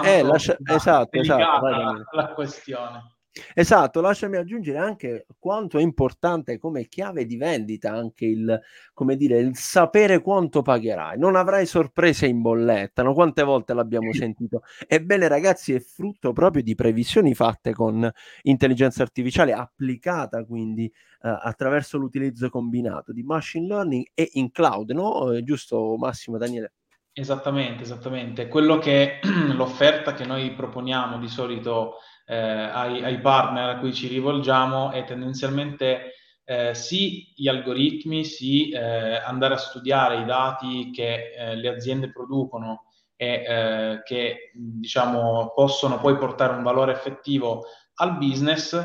eh, 0.05 0.23
lascia, 0.23 0.59
esatto, 0.63 1.19
esatto, 1.19 1.67
la, 1.67 2.05
la 2.11 2.29
questione. 2.35 3.17
Esatto, 3.55 4.01
lasciami 4.01 4.37
aggiungere 4.37 4.79
anche 4.79 5.27
quanto 5.39 5.79
è 5.79 5.83
importante 5.83 6.59
come 6.59 6.87
chiave 6.87 7.27
di 7.27 7.37
vendita 7.37 7.93
anche 7.93 8.27
il, 8.27 8.61
come 8.93 9.17
dire, 9.17 9.39
il 9.39 9.57
sapere 9.57 10.21
quanto 10.21 10.63
pagherai. 10.63 11.19
Non 11.19 11.37
avrai 11.37 11.67
sorprese 11.67 12.27
in 12.27 12.41
bolletta, 12.41 13.03
no? 13.03 13.15
Quante 13.15 13.43
volte 13.43 13.75
l'abbiamo 13.75 14.13
sentito? 14.13 14.63
Ebbene, 14.87 15.29
ragazzi, 15.29 15.73
è 15.73 15.81
frutto 15.81 16.33
proprio 16.33 16.63
di 16.63 16.75
previsioni 16.75 17.35
fatte 17.35 17.73
con 17.73 18.11
intelligenza 18.43 19.03
artificiale 19.03 19.53
applicata 19.53 20.45
quindi 20.45 20.85
eh, 20.87 21.39
attraverso 21.43 21.99
l'utilizzo 21.99 22.49
combinato 22.49 23.13
di 23.13 23.23
machine 23.23 23.67
learning 23.67 24.07
e 24.15 24.31
in 24.35 24.51
cloud, 24.51 24.91
no? 24.91 25.33
Eh, 25.33 25.43
giusto 25.43 25.97
Massimo 25.97 26.39
Daniele? 26.39 26.73
Esattamente, 27.13 27.83
esattamente. 27.83 28.47
Quello 28.47 28.79
che 28.79 29.19
l'offerta 29.55 30.15
che 30.15 30.25
noi 30.25 30.53
proponiamo 30.53 31.19
di 31.19 31.29
solito 31.29 31.95
eh, 32.29 32.37
ai, 32.37 33.03
ai, 33.03 33.21
partner 33.21 33.71
a 33.71 33.79
cui 33.79 33.95
ci 33.95 34.07
rivolgiamo 34.07 34.91
è 34.91 35.05
tendenzialmente 35.05 36.13
eh, 36.45 36.75
sì 36.75 37.33
gli 37.35 37.49
algoritmi, 37.49 38.25
sì 38.25 38.69
eh, 38.69 39.17
andare 39.17 39.55
a 39.55 39.59
studiare 39.59 40.19
i 40.19 40.25
dati 40.27 40.91
che 40.91 41.33
eh, 41.33 41.57
le 41.57 41.69
aziende 41.69 42.13
producono 42.13 42.85
e 43.17 43.45
eh, 43.47 44.03
che 44.05 44.53
diciamo 44.55 45.53
possono 45.55 45.99
poi 45.99 46.19
portare 46.19 46.55
un 46.55 46.63
valore 46.63 46.93
effettivo 46.93 47.65
al 47.95 48.19
business, 48.19 48.79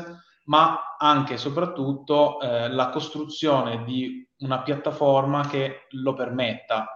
ma 0.46 0.96
anche 0.98 1.34
e 1.34 1.38
soprattutto 1.38 2.40
eh, 2.40 2.68
la 2.70 2.88
costruzione 2.88 3.84
di 3.84 4.26
una 4.38 4.62
piattaforma 4.62 5.46
che 5.46 5.86
lo 5.90 6.14
permetta 6.14 6.86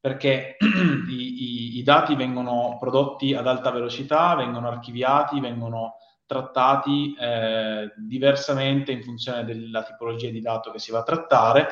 perché 0.00 0.56
i, 1.08 1.12
i, 1.12 1.78
i, 1.78 1.82
dati 1.82 2.14
vengono 2.14 2.76
prodotti 2.80 3.34
ad 3.34 3.46
alta 3.46 3.70
velocità, 3.70 4.34
vengono 4.34 4.68
archiviati, 4.68 5.40
vengono 5.40 5.96
trattati 6.24 7.14
eh, 7.18 7.92
diversamente 7.96 8.92
in 8.92 9.02
funzione 9.02 9.44
della 9.44 9.82
tipologia 9.82 10.30
di 10.30 10.40
dato 10.40 10.70
che 10.70 10.78
si 10.78 10.90
va 10.90 11.00
a 11.00 11.02
trattare 11.02 11.68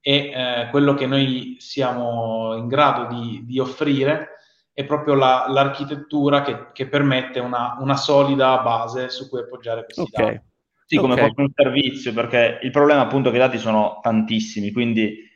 e 0.00 0.32
eh, 0.34 0.68
quello 0.70 0.94
che 0.94 1.06
noi 1.06 1.56
siamo 1.58 2.56
in 2.56 2.66
grado 2.68 3.14
di, 3.14 3.44
di 3.44 3.58
offrire 3.58 4.38
è 4.72 4.84
proprio 4.84 5.14
la, 5.14 5.46
l'architettura 5.48 6.42
che, 6.42 6.70
che 6.72 6.88
permette 6.88 7.40
una, 7.40 7.76
una, 7.80 7.96
solida 7.96 8.58
base 8.58 9.10
su 9.10 9.28
cui 9.28 9.40
appoggiare 9.40 9.82
questi 9.84 10.02
okay. 10.02 10.34
dati. 10.34 10.46
Sì, 10.86 10.96
come 10.96 11.14
okay. 11.14 11.26
fosse 11.26 11.40
un 11.40 11.50
servizio, 11.52 12.12
perché 12.14 12.60
il 12.62 12.70
problema 12.70 13.02
appunto 13.02 13.28
è 13.28 13.30
che 13.32 13.38
i 13.38 13.40
dati 13.40 13.58
sono 13.58 13.98
tantissimi, 14.00 14.70
quindi 14.70 15.27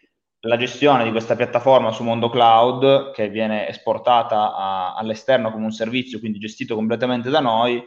la 0.44 0.56
gestione 0.56 1.04
di 1.04 1.11
questa 1.11 1.37
piattaforma 1.37 1.92
su 1.92 2.02
Mondo 2.02 2.28
Cloud, 2.28 3.12
che 3.12 3.28
viene 3.28 3.68
esportata 3.68 4.54
a, 4.54 4.94
all'esterno 4.94 5.52
come 5.52 5.64
un 5.64 5.70
servizio, 5.70 6.18
quindi 6.18 6.38
gestito 6.38 6.75
completamente 6.75 7.30
da 7.30 7.40
noi, 7.40 7.82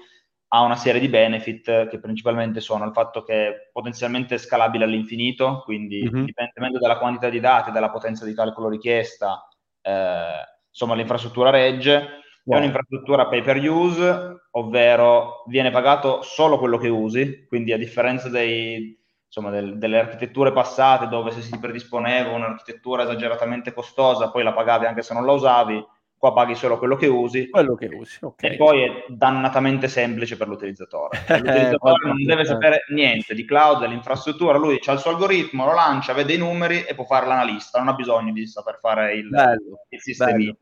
ha 0.50 0.62
una 0.62 0.77
serie 0.77 1.01
di 1.01 1.09
benefit 1.09 1.88
che 1.88 2.00
principalmente 2.00 2.62
sono 2.62 2.85
il 2.85 2.93
fatto 2.93 3.24
che 3.24 3.47
è 3.47 3.53
potenzialmente 3.74 4.38
scalabile 4.38 4.85
all'infinito, 4.85 5.63
quindi 5.65 5.97
mm-hmm. 5.97 6.15
indipendentemente 6.15 6.79
dalla 6.79 6.97
quantità 6.97 7.29
di 7.29 7.41
dati, 7.41 7.71
dalla 7.71 7.89
potenza 7.89 8.24
di 8.24 8.33
calcolo 8.33 8.69
richiesta, 8.69 9.45
eh, 9.81 10.39
insomma 10.69 10.95
l'infrastruttura 10.95 11.50
regge, 11.50 12.21
wow. 12.45 12.55
è 12.55 12.59
un'infrastruttura 12.62 13.27
pay 13.27 13.41
per 13.41 13.57
use, 13.57 14.47
ovvero 14.51 15.43
viene 15.47 15.71
pagato 15.71 16.21
solo 16.21 16.57
quello 16.57 16.77
che 16.77 16.88
usi, 16.88 17.45
quindi 17.47 17.74
a 17.74 17.77
differenza 17.77 18.29
dei, 18.29 18.97
insomma, 19.25 19.50
del, 19.50 19.77
delle 19.77 20.00
architetture 20.00 20.51
passate 20.51 21.08
dove 21.08 21.32
se 21.32 21.41
si 21.41 21.58
predisponeva 21.60 22.32
un'architettura 22.32 23.03
esageratamente 23.03 23.74
costosa 23.74 24.32
poi 24.32 24.44
la 24.44 24.53
pagavi 24.53 24.86
anche 24.86 25.01
se 25.01 25.13
non 25.13 25.25
la 25.25 25.34
usavi, 25.34 25.84
qua 26.17 26.34
paghi 26.34 26.55
solo 26.55 26.77
quello 26.77 26.96
che 26.96 27.08
usi. 27.08 27.50
Quello 27.50 27.75
che 27.75 27.88
usi, 27.88 28.17
ok. 28.22 28.44
E 28.44 28.55
poi 28.55 28.84
è 28.84 29.05
dannatamente 29.10 29.88
semplice 29.88 30.38
per 30.38 30.48
l'utilizzatore. 30.48 31.20
L'utilizzatore 31.29 32.08
non 32.08 32.24
deve 32.24 32.46
sapere 32.46 32.86
niente 32.94 33.36
di 33.36 33.46
cloud, 33.46 33.79
dell'infrastruttura, 33.79 34.58
lui 34.58 34.79
ha 34.84 34.91
il 34.91 35.00
suo 35.00 35.12
algoritmo, 35.12 35.65
lo 35.65 35.74
lancia, 35.74 36.13
vede 36.13 36.34
i 36.34 36.38
numeri 36.38 36.84
e 36.84 36.96
può 36.96 37.03
fare 37.03 37.27
l'analista, 37.27 37.79
non 37.79 37.89
ha 37.89 37.94
bisogno 37.94 38.32
di 38.32 38.48
saper 38.48 38.79
fare 38.79 39.13
il, 39.13 39.29
bello, 39.29 39.86
il 39.89 40.01
sistemino. 40.01 40.55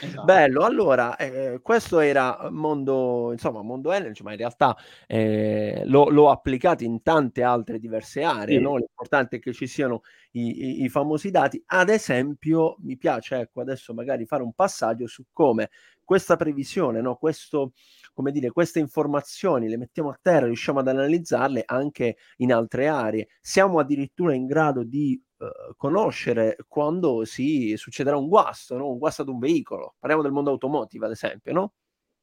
Esatto. 0.00 0.24
Bello, 0.24 0.64
allora 0.64 1.16
eh, 1.16 1.60
questo 1.60 1.98
era 1.98 2.48
mondo, 2.50 3.32
insomma, 3.32 3.62
mondo 3.62 3.90
energy, 3.92 4.22
ma 4.22 4.32
in 4.32 4.38
realtà 4.38 4.76
eh, 5.06 5.82
lo, 5.86 6.08
l'ho 6.08 6.30
applicato 6.30 6.84
in 6.84 7.02
tante 7.02 7.42
altre 7.42 7.78
diverse 7.78 8.22
aree, 8.22 8.56
sì. 8.56 8.62
no? 8.62 8.76
l'importante 8.76 9.36
è 9.36 9.38
che 9.40 9.52
ci 9.52 9.66
siano 9.66 10.02
i, 10.32 10.80
i, 10.80 10.84
i, 10.84 10.88
famosi 10.88 11.30
dati. 11.30 11.62
Ad 11.66 11.88
esempio, 11.88 12.76
mi 12.80 12.96
piace, 12.96 13.38
ecco, 13.38 13.60
adesso 13.60 13.92
magari 13.92 14.24
fare 14.26 14.42
un 14.42 14.52
passaggio 14.52 15.06
su 15.06 15.24
come 15.32 15.70
questa 16.04 16.36
previsione, 16.36 17.00
no? 17.00 17.16
Questo, 17.16 17.72
come 18.14 18.30
dire, 18.30 18.50
queste 18.50 18.78
informazioni 18.78 19.68
le 19.68 19.76
mettiamo 19.76 20.10
a 20.10 20.18
terra, 20.20 20.46
riusciamo 20.46 20.78
ad 20.78 20.88
analizzarle 20.88 21.64
anche 21.66 22.16
in 22.38 22.52
altre 22.52 22.88
aree. 22.88 23.28
Siamo 23.40 23.78
addirittura 23.78 24.32
in 24.32 24.46
grado 24.46 24.84
di 24.84 25.20
uh, 25.38 25.74
conoscere 25.76 26.56
quando 26.68 27.24
si 27.24 27.76
succederà 27.76 28.16
un 28.16 28.28
guasto, 28.28 28.76
no? 28.76 28.90
un 28.90 28.98
guasto 28.98 29.22
ad 29.22 29.28
un 29.28 29.38
veicolo. 29.38 29.94
Parliamo 29.98 30.22
del 30.22 30.32
mondo 30.32 30.50
automotive, 30.50 31.06
ad 31.06 31.12
esempio, 31.12 31.52
no? 31.52 31.72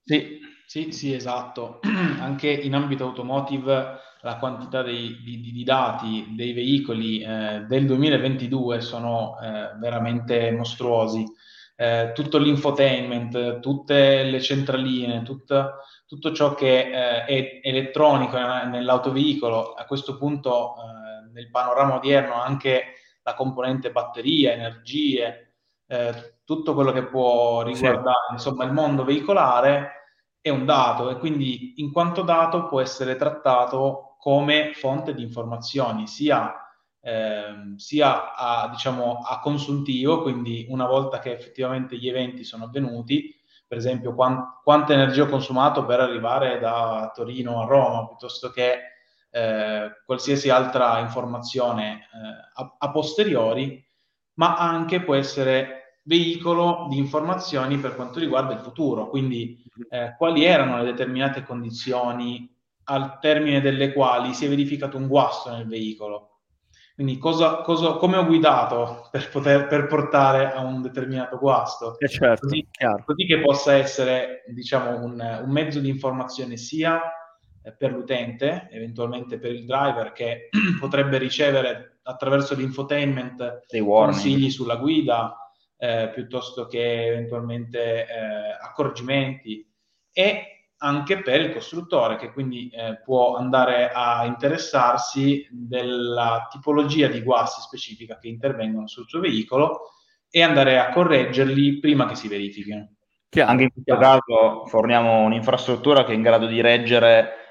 Sì, 0.04 0.40
sì, 0.68 0.92
sì, 0.92 1.14
esatto. 1.14 1.80
Anche 2.20 2.50
in 2.50 2.76
ambito 2.76 3.06
automotive 3.06 4.00
la 4.22 4.38
quantità 4.38 4.82
dei, 4.82 5.20
di, 5.24 5.40
di, 5.40 5.64
dati 5.64 6.34
dei 6.36 6.54
veicoli 6.54 7.22
eh, 7.22 7.66
del 7.68 7.86
2022 7.86 8.82
sono 8.82 9.38
eh, 9.40 9.76
veramente 9.80 10.52
mostruosi. 10.52 11.24
Eh, 11.76 12.12
tutto 12.14 12.38
l'infotainment, 12.38 13.60
tutte 13.60 14.24
le 14.24 14.42
centraline, 14.42 15.24
tutta, 15.24 15.80
tutto 16.08 16.32
ciò 16.32 16.54
che 16.54 16.80
eh, 16.80 17.26
è 17.26 17.60
elettronico 17.62 18.38
nell'autoveicolo, 18.38 19.74
a 19.74 19.86
questo 19.86 20.18
punto 20.18 20.76
eh, 20.76 21.32
nel 21.34 21.50
panorama 21.50 21.96
odierno 21.96 22.42
anche 22.42 22.94
la 23.26 23.34
componente 23.34 23.92
batteria, 23.92 24.54
energie, 24.54 25.56
eh, 25.88 26.38
tutto 26.46 26.76
quello 26.76 26.92
che 26.92 27.06
può 27.06 27.64
riguardare 27.64 28.28
sì. 28.28 28.34
insomma, 28.34 28.66
il 28.66 28.72
mondo 28.72 29.04
veicolare 29.04 29.92
è 30.40 30.50
un 30.50 30.64
dato 30.64 31.10
e 31.10 31.18
quindi 31.18 31.74
in 31.78 31.92
quanto 31.92 32.22
dato 32.22 32.68
può 32.68 32.80
essere 32.80 33.16
trattato 33.16 34.16
come 34.20 34.74
fonte 34.74 35.16
di 35.16 35.24
informazioni 35.24 36.06
sia, 36.06 36.54
eh, 37.02 37.74
sia 37.78 38.36
a, 38.36 38.70
diciamo, 38.70 39.24
a 39.28 39.40
consuntivo, 39.40 40.22
quindi 40.22 40.68
una 40.70 40.86
volta 40.86 41.18
che 41.18 41.32
effettivamente 41.32 41.98
gli 41.98 42.08
eventi 42.08 42.44
sono 42.44 42.66
avvenuti, 42.66 43.36
per 43.68 43.80
esempio 43.80 44.14
quant- 44.14 44.62
quanta 44.62 44.94
energia 44.94 45.24
ho 45.24 45.28
consumato 45.28 45.84
per 45.84 46.00
arrivare 46.00 46.60
da 46.60 47.12
Torino 47.14 47.64
a 47.64 47.66
Roma, 47.66 48.08
piuttosto 48.08 48.52
che 48.52 48.95
eh, 49.36 50.02
qualsiasi 50.06 50.50
altra 50.50 51.00
informazione 51.00 51.94
eh, 51.94 52.62
a, 52.62 52.76
a 52.78 52.92
posteriori, 52.92 53.86
ma 54.36 54.56
anche 54.56 55.02
può 55.02 55.14
essere 55.14 56.00
veicolo 56.04 56.88
di 56.90 56.98
informazioni 56.98 57.78
per 57.78 57.96
quanto 57.96 58.20
riguarda 58.20 58.54
il 58.54 58.60
futuro, 58.60 59.10
quindi 59.10 59.62
eh, 59.90 60.16
quali 60.18 60.46
erano 60.46 60.78
le 60.78 60.86
determinate 60.86 61.44
condizioni 61.44 62.50
al 62.86 63.20
termine 63.20 63.60
delle 63.60 63.92
quali 63.92 64.34
si 64.34 64.46
è 64.46 64.50
verificato 64.50 64.96
un 64.96 65.08
guasto 65.08 65.52
nel 65.52 65.68
veicolo. 65.68 66.30
Quindi 66.94 67.18
cosa, 67.18 67.58
cosa, 67.58 67.94
come 67.96 68.16
ho 68.16 68.26
guidato 68.26 69.10
per, 69.12 69.30
poter, 69.30 69.68
per 69.68 69.88
portare 69.88 70.54
a 70.54 70.62
un 70.62 70.82
determinato 70.82 71.38
guasto? 71.38 72.00
Eh 72.00 72.08
certo, 72.08 72.48
così, 72.48 72.66
così, 73.04 73.26
che 73.26 73.42
possa 73.42 73.74
essere 73.74 74.46
diciamo, 74.48 75.04
un, 75.04 75.42
un 75.44 75.52
mezzo 75.52 75.82
di 75.82 75.90
informazione 75.90 76.56
sia 76.56 77.02
per 77.78 77.92
l'utente, 77.92 78.68
eventualmente 78.72 79.40
per 79.40 79.52
il 79.52 79.66
driver 79.66 80.12
che 80.12 80.50
potrebbe 80.80 81.18
ricevere 81.18 82.00
attraverso 82.04 82.56
l'infotainment 82.56 83.66
consigli 83.68 84.50
sulla 84.50 84.76
guida, 84.76 85.38
eh, 85.78 86.10
piuttosto 86.14 86.68
che 86.68 87.08
eventualmente 87.08 88.08
eh, 88.08 88.08
accorgimenti 88.62 89.68
e 90.12 90.50
anche 90.78 91.22
per 91.22 91.42
il 91.42 91.54
costruttore 91.54 92.18
che 92.18 92.32
quindi 92.32 92.70
eh, 92.70 93.02
può 93.04 93.36
andare 93.38 93.92
a 93.92 94.26
interessarsi 94.26 95.48
della 95.50 96.48
tipologia 96.52 97.08
di 97.08 97.22
guasti 97.22 97.62
specifica 97.62 98.18
che 98.20 98.28
intervengono 98.28 98.88
sul 98.88 99.08
suo 99.08 99.20
veicolo 99.22 99.92
e 100.30 100.42
andare 100.44 100.80
a 100.80 100.90
correggerli 100.90 101.80
prima 101.80 102.06
che 102.06 102.16
si 102.16 102.28
verifichino. 102.28 102.90
Anche 103.38 103.64
in 103.64 103.72
questo 103.72 103.98
caso 103.98 104.66
forniamo 104.66 105.22
un'infrastruttura 105.24 106.06
che 106.06 106.12
è 106.12 106.16
in 106.16 106.22
grado 106.22 106.46
di 106.46 106.62
reggere 106.62 107.45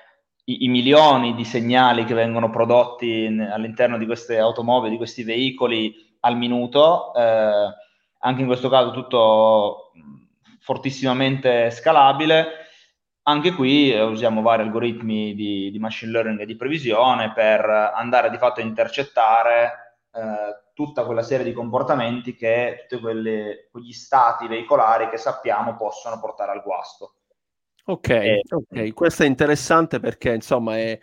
i, 0.45 0.65
i 0.65 0.69
milioni 0.69 1.35
di 1.35 1.45
segnali 1.45 2.05
che 2.05 2.15
vengono 2.15 2.51
prodotti 2.51 3.25
in, 3.25 3.41
all'interno 3.41 3.99
di 3.99 4.07
queste 4.07 4.39
automobili, 4.39 4.93
di 4.93 4.97
questi 4.97 5.23
veicoli 5.23 6.17
al 6.21 6.37
minuto. 6.37 7.15
Eh, 7.15 7.75
anche 8.19 8.41
in 8.41 8.47
questo 8.47 8.69
caso 8.69 8.91
tutto 8.91 9.93
fortissimamente 10.61 11.71
scalabile. 11.71 12.63
Anche 13.27 13.53
qui 13.53 13.93
eh, 13.93 14.03
usiamo 14.03 14.43
vari 14.43 14.63
algoritmi 14.63 15.35
di, 15.35 15.71
di, 15.71 15.79
machine 15.79 16.13
learning 16.13 16.41
e 16.41 16.47
di 16.47 16.57
previsione 16.57 17.33
per 17.33 17.65
andare 17.65 18.31
di 18.31 18.37
fatto 18.37 18.61
a 18.61 18.65
intercettare 18.65 19.99
eh, 20.13 20.71
tutta 20.75 21.05
quella 21.05 21.23
serie 21.23 21.45
di 21.45 21.53
comportamenti 21.53 22.35
che 22.35 22.87
tutti 22.89 23.03
quegli 23.03 23.93
stati 23.93 24.47
veicolari 24.47 25.09
che 25.09 25.17
sappiamo 25.17 25.77
possono 25.77 26.19
portare 26.19 26.53
al 26.53 26.63
guasto. 26.63 27.15
Ok, 27.87 28.09
e, 28.09 28.43
ok, 28.49 28.95
questo 28.95 29.25
è 29.25 29.27
interessante 29.27 30.01
perché 30.01 30.33
insomma 30.33 30.79
è, 30.79 30.99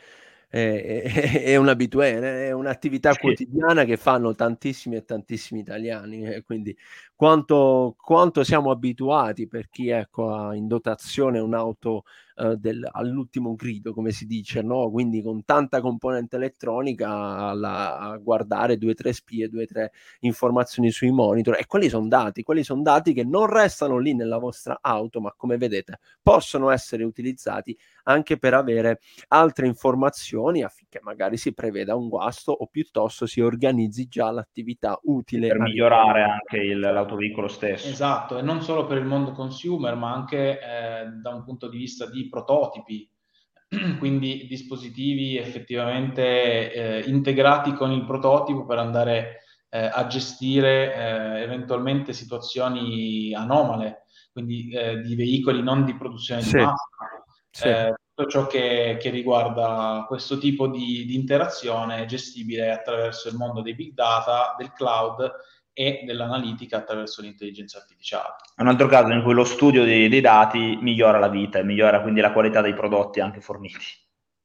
è, 0.50 1.44
è, 1.44 1.56
un 1.56 1.70
abitué, 1.70 2.48
è 2.48 2.52
un'attività 2.52 3.12
sì. 3.12 3.20
quotidiana 3.20 3.84
che 3.84 3.98
fanno 3.98 4.34
tantissimi 4.34 4.96
e 4.96 5.06
tantissimi 5.06 5.60
italiani, 5.60 6.26
eh, 6.26 6.42
quindi 6.42 6.76
quanto, 7.16 7.96
quanto, 8.02 8.44
siamo 8.44 8.72
abituati 8.72 9.48
per 9.48 9.70
chi 9.70 9.90
ecco, 9.90 10.34
ha 10.34 10.56
in 10.56 10.68
dotazione 10.68 11.38
un'auto 11.38 12.04
eh, 12.36 12.56
del, 12.58 12.88
all'ultimo 12.92 13.56
grido, 13.56 13.94
come 13.94 14.12
si 14.12 14.26
dice, 14.26 14.62
no? 14.62 14.90
quindi 14.90 15.22
con 15.22 15.44
tanta 15.44 15.82
componente 15.82 16.36
elettronica 16.36 17.10
alla, 17.10 18.00
a 18.00 18.18
guardare 18.18 18.78
due 18.78 18.92
o 18.92 18.94
tre 18.94 19.14
spie, 19.14 19.50
due 19.50 19.64
o 19.64 19.66
tre 19.66 19.92
informazioni 20.22 20.92
sui 20.92 21.12
monitor 21.12 21.58
e 21.58 21.66
quelli 21.66 21.90
sono 21.90 22.08
dati, 22.08 22.44
quelli 22.44 22.64
sono 22.64 22.82
dati 22.82 23.14
che 23.14 23.24
non 23.24 23.48
restano 23.48 23.98
lì 23.98 24.14
nella 24.14 24.38
vostra 24.38 24.80
auto, 24.82 25.22
ma 25.22 25.34
come 25.36 25.58
vedete 25.58 26.00
possono 26.22 26.70
essere 26.70 27.04
utilizzati 27.04 27.78
anche 28.04 28.38
per 28.38 28.54
avere 28.54 29.00
altre 29.30 29.68
informazioni 29.68 30.64
affinché 30.64 31.00
magari 31.04 31.38
si 31.38 31.54
preveda 31.54 31.96
un 31.96 32.08
guasto 32.08 32.52
o 32.52 32.68
piuttosto 32.68 33.26
si 33.26 33.42
organizzi 33.42 34.08
già 34.08 34.32
l'attività 34.32 35.00
utile. 35.04 35.48
Per 35.48 35.60
migliorare 35.60 36.24
anche 36.24 36.58
il, 36.58 36.80
l'autoveicolo 36.80 37.48
stesso. 37.48 37.88
Esatto, 37.88 38.38
e 38.38 38.42
non 38.42 38.62
solo 38.62 38.86
per 38.86 38.98
il 38.98 39.06
mondo 39.06 39.32
consumer, 39.32 39.96
ma 39.96 40.14
anche 40.14 40.60
eh, 40.60 41.06
da 41.22 41.34
un 41.34 41.44
punto 41.44 41.68
di 41.68 41.78
vista 41.78 42.10
di 42.10 42.28
prototipi, 42.32 43.08
quindi 44.00 44.48
dispositivi 44.48 45.38
effettivamente 45.38 46.74
eh, 46.74 47.00
integrati 47.08 47.74
con 47.74 47.92
il 47.92 48.06
prototipo 48.06 48.66
per 48.66 48.80
andare 48.80 49.44
eh, 49.70 49.86
a 49.86 50.08
gestire 50.08 50.96
eh, 50.96 51.42
eventualmente 51.44 52.14
situazioni 52.14 53.36
anomale, 53.36 54.06
quindi 54.32 54.72
eh, 54.72 55.02
di 55.02 55.16
veicoli 55.16 55.62
non 55.62 55.86
di 55.86 55.96
produzione 55.96 56.42
sì. 56.42 56.58
di 56.58 56.64
massa. 56.64 56.88
Sì. 57.52 57.68
Eh, 57.68 57.94
tutto 58.14 58.30
ciò 58.30 58.48
che, 58.48 58.98
che, 59.00 59.10
riguarda 59.10 60.06
questo 60.08 60.38
tipo 60.38 60.68
di, 60.68 61.06
di 61.06 61.16
interazione 61.16 62.02
è 62.02 62.06
gestibile 62.06 62.72
attraverso 62.72 63.30
il 63.30 63.36
mondo 63.36 63.62
dei 63.62 63.76
big 63.76 63.94
data, 63.94 64.56
del 64.58 64.72
cloud 64.74 65.32
e 65.74 66.02
dell'analitica 66.06 66.78
attraverso 66.78 67.22
l'intelligenza 67.22 67.78
artificiale. 67.78 68.36
È 68.56 68.62
un 68.62 68.68
altro 68.68 68.88
caso 68.88 69.12
in 69.12 69.24
cui 69.24 69.34
lo 69.34 69.44
studio 69.44 69.84
dei, 69.84 70.10
dei 70.10 70.22
dati 70.22 70.78
migliora 70.82 71.20
la 71.20 71.30
vita 71.30 71.60
e 71.60 71.64
migliora 71.64 72.02
quindi 72.02 72.22
la 72.22 72.32
qualità 72.32 72.62
dei 72.62 72.74
prodotti 72.74 73.20
anche 73.20 73.42
forniti. 73.42 73.78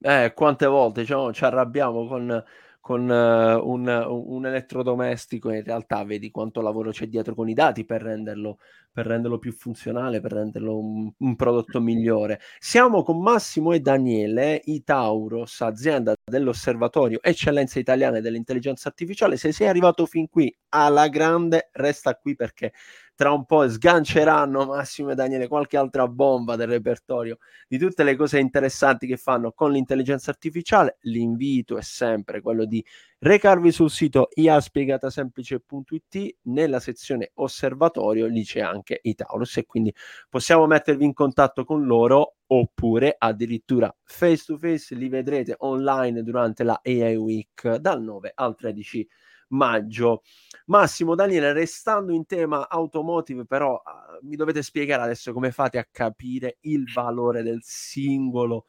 Eh, 0.00 0.32
quante 0.34 0.66
volte 0.66 1.00
diciamo, 1.00 1.32
ci 1.32 1.44
arrabbiamo 1.44 2.06
con, 2.06 2.44
con 2.86 3.08
uh, 3.08 3.68
un, 3.68 3.88
un, 3.88 4.46
elettrodomestico 4.46 5.50
in 5.50 5.64
realtà 5.64 6.04
vedi 6.04 6.30
quanto 6.30 6.60
lavoro 6.60 6.92
c'è 6.92 7.08
dietro 7.08 7.34
con 7.34 7.48
i 7.48 7.52
dati 7.52 7.84
per 7.84 8.00
renderlo, 8.00 8.58
per 8.92 9.06
renderlo 9.06 9.40
più 9.40 9.50
funzionale, 9.50 10.20
per 10.20 10.30
renderlo 10.30 10.78
un, 10.78 11.10
un, 11.16 11.34
prodotto 11.34 11.80
migliore. 11.80 12.38
Siamo 12.60 13.02
con 13.02 13.20
Massimo 13.20 13.72
e 13.72 13.80
Daniele, 13.80 14.62
i 14.66 14.84
Tauros, 14.84 15.62
azienda 15.62 16.14
dell'Osservatorio 16.22 17.18
Eccellenze 17.20 17.80
Italiane 17.80 18.20
dell'Intelligenza 18.20 18.88
Artificiale. 18.88 19.36
Se 19.36 19.50
sei 19.50 19.66
arrivato 19.66 20.06
fin 20.06 20.28
qui 20.28 20.56
alla 20.68 21.08
grande, 21.08 21.70
resta 21.72 22.14
qui 22.14 22.36
perché 22.36 22.72
tra 23.16 23.32
un 23.32 23.46
po' 23.46 23.66
sganceranno 23.66 24.66
Massimo 24.66 25.10
e 25.10 25.14
Daniele 25.14 25.48
qualche 25.48 25.78
altra 25.78 26.06
bomba 26.06 26.54
del 26.54 26.68
repertorio 26.68 27.38
di 27.66 27.78
tutte 27.78 28.04
le 28.04 28.14
cose 28.14 28.38
interessanti 28.38 29.06
che 29.06 29.16
fanno 29.16 29.52
con 29.52 29.72
l'intelligenza 29.72 30.30
artificiale. 30.30 30.98
L'invito 31.02 31.78
è 31.78 31.82
sempre 31.82 32.42
quello 32.42 32.66
di 32.66 32.84
recarvi 33.18 33.72
sul 33.72 33.90
sito 33.90 34.28
iaspiegatasemplice.it 34.34 36.36
nella 36.42 36.78
sezione 36.78 37.30
osservatorio 37.36 38.26
lì 38.26 38.44
c'è 38.44 38.60
anche 38.60 39.00
i 39.02 39.14
Taurus 39.14 39.56
e 39.56 39.64
quindi 39.64 39.94
possiamo 40.28 40.66
mettervi 40.66 41.06
in 41.06 41.14
contatto 41.14 41.64
con 41.64 41.86
loro 41.86 42.34
oppure 42.48 43.16
addirittura 43.18 43.92
face 44.04 44.44
to 44.44 44.58
face 44.58 44.94
li 44.94 45.08
vedrete 45.08 45.54
online 45.60 46.22
durante 46.22 46.64
la 46.64 46.78
AI 46.84 47.16
Week 47.16 47.76
dal 47.76 48.02
9 48.02 48.32
al 48.34 48.54
13 48.54 49.08
maggio. 49.48 50.22
Massimo 50.66 51.14
Daniele, 51.14 51.52
restando 51.52 52.12
in 52.12 52.26
tema 52.26 52.68
automotive, 52.68 53.44
però 53.44 53.74
uh, 53.74 54.26
mi 54.26 54.36
dovete 54.36 54.62
spiegare 54.62 55.02
adesso 55.02 55.32
come 55.32 55.52
fate 55.52 55.78
a 55.78 55.86
capire 55.90 56.58
il 56.62 56.90
valore 56.92 57.42
del 57.42 57.60
singolo 57.62 58.66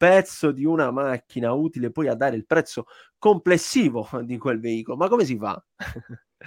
pezzo 0.00 0.50
di 0.50 0.64
una 0.64 0.90
macchina 0.90 1.52
utile 1.52 1.90
poi 1.90 2.08
a 2.08 2.14
dare 2.14 2.34
il 2.34 2.46
prezzo 2.46 2.86
complessivo 3.18 4.08
di 4.24 4.38
quel 4.38 4.58
veicolo. 4.58 4.96
Ma 4.96 5.08
come 5.08 5.24
si 5.24 5.36
fa? 5.36 5.62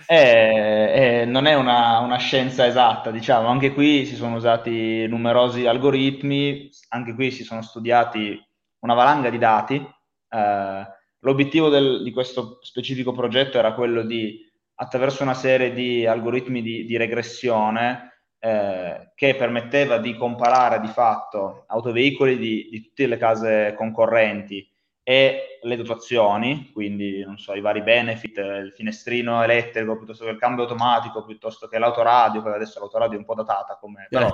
Eh, 0.07 1.21
eh, 1.21 1.25
non 1.25 1.45
è 1.45 1.53
una, 1.53 1.99
una, 1.99 2.17
scienza 2.17 2.65
esatta, 2.65 3.11
diciamo, 3.11 3.47
anche 3.47 3.73
qui 3.73 4.07
si 4.07 4.15
sono 4.15 4.37
usati 4.37 5.05
numerosi 5.05 5.67
algoritmi, 5.67 6.67
anche 6.89 7.13
qui 7.13 7.29
si 7.29 7.43
sono 7.43 7.61
studiati 7.61 8.43
una 8.79 8.95
valanga 8.95 9.29
di 9.29 9.37
dati. 9.37 9.75
Eh, 9.75 10.87
L'obiettivo 11.23 11.69
del, 11.69 12.03
di 12.03 12.11
questo 12.11 12.59
specifico 12.61 13.13
progetto 13.13 13.57
era 13.57 13.73
quello 13.73 14.03
di, 14.03 14.39
attraverso 14.75 15.23
una 15.23 15.33
serie 15.33 15.73
di 15.73 16.05
algoritmi 16.05 16.61
di, 16.61 16.85
di 16.85 16.97
regressione, 16.97 18.13
eh, 18.39 19.13
che 19.15 19.35
permetteva 19.35 19.99
di 19.99 20.17
comparare 20.17 20.81
di 20.81 20.87
fatto 20.87 21.63
autoveicoli 21.67 22.37
di, 22.37 22.67
di, 22.69 22.81
tutte 22.81 23.07
le 23.07 23.15
case 23.15 23.73
concorrenti 23.77 24.69
e 25.01 25.59
le 25.61 25.77
dotazioni, 25.77 26.69
quindi 26.73 27.23
non 27.23 27.37
so, 27.37 27.53
i 27.53 27.61
vari 27.61 27.81
benefit, 27.81 28.37
il 28.37 28.73
finestrino 28.75 29.41
elettrico 29.43 29.95
piuttosto 29.95 30.25
che 30.25 30.31
il 30.31 30.37
cambio 30.37 30.63
automatico, 30.63 31.23
piuttosto 31.23 31.67
che 31.67 31.79
l'autoradio, 31.79 32.43
che 32.43 32.49
adesso 32.49 32.79
l'autoradio 32.79 33.15
è 33.15 33.19
un 33.19 33.25
po' 33.25 33.35
datata 33.35 33.77
come... 33.79 34.07
Però, 34.09 34.29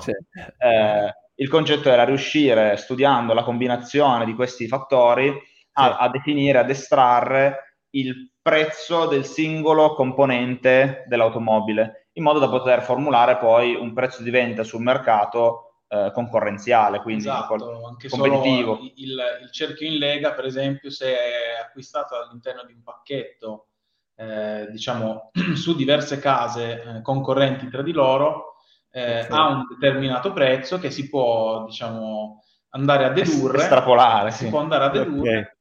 eh, 0.58 1.14
il 1.36 1.48
concetto 1.48 1.90
era 1.90 2.04
riuscire, 2.04 2.78
studiando 2.78 3.34
la 3.34 3.44
combinazione 3.44 4.26
di 4.26 4.34
questi 4.34 4.68
fattori, 4.68 5.32
a, 5.80 5.98
a 5.98 6.10
definire, 6.10 6.60
ad 6.60 6.70
estrarre 6.70 7.70
il 7.92 8.32
prezzo 8.42 9.08
del 9.08 9.26
singolo 9.26 9.94
componente 9.94 11.04
dell'automobile, 11.08 12.10
in 12.14 12.24
modo 12.24 12.40
da 12.40 12.50
poter 12.50 12.82
formulare 12.82 13.38
poi 13.38 13.76
un 13.76 13.94
prezzo 13.94 14.22
di 14.24 14.30
vendita 14.30 14.64
sul 14.64 14.82
mercato 14.82 15.84
eh, 15.88 16.12
concorrenziale, 16.14 17.02
quindi 17.02 17.24
esatto, 17.24 17.86
anche 17.86 18.10
competitivo. 18.10 18.80
Il, 18.96 19.20
il, 19.42 19.52
cerchio 19.52 19.88
in 19.88 19.98
lega, 19.98 20.34
per 20.34 20.46
esempio, 20.46 20.90
se 20.90 21.08
è 21.08 21.62
acquistato 21.64 22.16
all'interno 22.16 22.64
di 22.66 22.74
un 22.74 22.84
pacchetto, 22.84 23.68
eh, 24.16 24.68
diciamo, 24.70 25.32
su 25.56 25.76
diverse 25.76 26.20
case 26.20 26.82
eh, 26.82 27.02
concorrenti 27.02 27.70
tra 27.70 27.82
di 27.82 27.92
loro, 27.92 28.56
eh, 28.92 29.22
okay. 29.22 29.38
ha 29.38 29.48
un 29.48 29.66
determinato 29.80 30.32
prezzo 30.34 30.80
che 30.80 30.92
si 30.92 31.10
può, 31.10 31.66
diciamo, 31.66 32.44
andare 32.70 33.06
a 33.06 33.10
dedurre. 33.10 33.60
Estrapolare. 33.60 34.32
Si 34.32 34.46
sì. 34.46 34.50
può 34.50 34.60
andare 34.60 34.86
a 34.86 34.90
dedurre. 34.90 35.38
Okay 35.38 35.58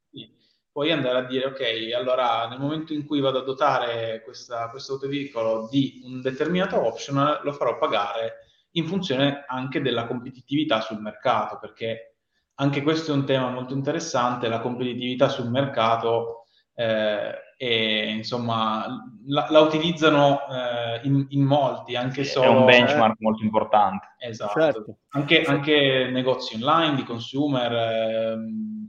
poi 0.71 0.93
andare 0.93 1.19
a 1.19 1.25
dire 1.25 1.47
ok, 1.47 1.93
allora 1.97 2.47
nel 2.49 2.61
momento 2.61 2.93
in 2.93 3.05
cui 3.05 3.21
vado 3.21 3.39
a 3.39 3.45
dotare 3.45 4.23
questo 4.23 4.55
autoveicolo 4.55 5.69
di 5.71 6.03
un 6.05 6.21
determinato 6.21 6.85
option, 6.85 7.41
lo 7.43 7.53
farò 7.53 7.79
pagare 7.79 8.47
in 8.73 8.87
funzione 8.87 9.45
anche 9.49 9.81
della 9.81 10.07
competitività 10.07 10.81
sul 10.81 11.01
mercato, 11.01 11.59
perché 11.59 12.17
anche 12.57 12.83
questo 12.83 13.13
è 13.13 13.15
un 13.15 13.25
tema 13.25 13.51
molto 13.51 13.73
interessante, 13.73 14.49
la 14.49 14.61
competitività 14.61 15.29
sul 15.29 15.49
mercato 15.49 16.47
eh, 16.79 17.35
e 17.57 18.11
insomma 18.11 18.87
la, 19.27 19.49
la 19.51 19.59
utilizzano 19.59 20.39
eh, 20.49 21.01
in, 21.03 21.27
in, 21.31 21.43
molti, 21.43 21.97
anche 21.97 22.23
solo... 22.23 22.47
È 22.47 22.49
un 22.49 22.65
benchmark 22.67 23.15
eh, 23.15 23.25
molto 23.25 23.43
importante. 23.43 24.15
Esatto, 24.21 24.61
certo. 24.61 24.99
anche, 25.09 25.43
anche, 25.43 26.09
negozi 26.13 26.55
online 26.55 26.95
di 26.95 27.03
consumer, 27.03 27.73
eh, 27.73 28.39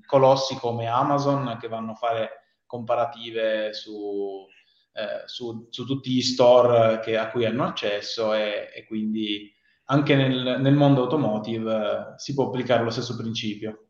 colossi 0.06 0.56
come 0.58 0.86
Amazon 0.86 1.58
che 1.60 1.68
vanno 1.68 1.94
a 1.94 1.96
fare 1.96 2.30
comparative 2.68 3.74
su, 3.74 4.46
eh, 4.94 5.24
su, 5.26 5.66
su 5.72 5.86
tutti 5.86 6.12
gli 6.12 6.22
store 6.22 7.00
che, 7.00 7.18
a 7.18 7.32
cui 7.32 7.46
hanno 7.46 7.64
accesso 7.64 8.36
e, 8.36 8.70
e 8.72 8.86
quindi 8.86 9.52
anche 9.86 10.16
nel, 10.16 10.60
nel 10.62 10.76
mondo 10.76 11.02
automotive 11.02 11.74
eh, 11.74 12.14
si 12.18 12.36
può 12.36 12.46
applicare 12.46 12.84
lo 12.84 12.92
stesso 12.92 13.16
principio. 13.18 13.86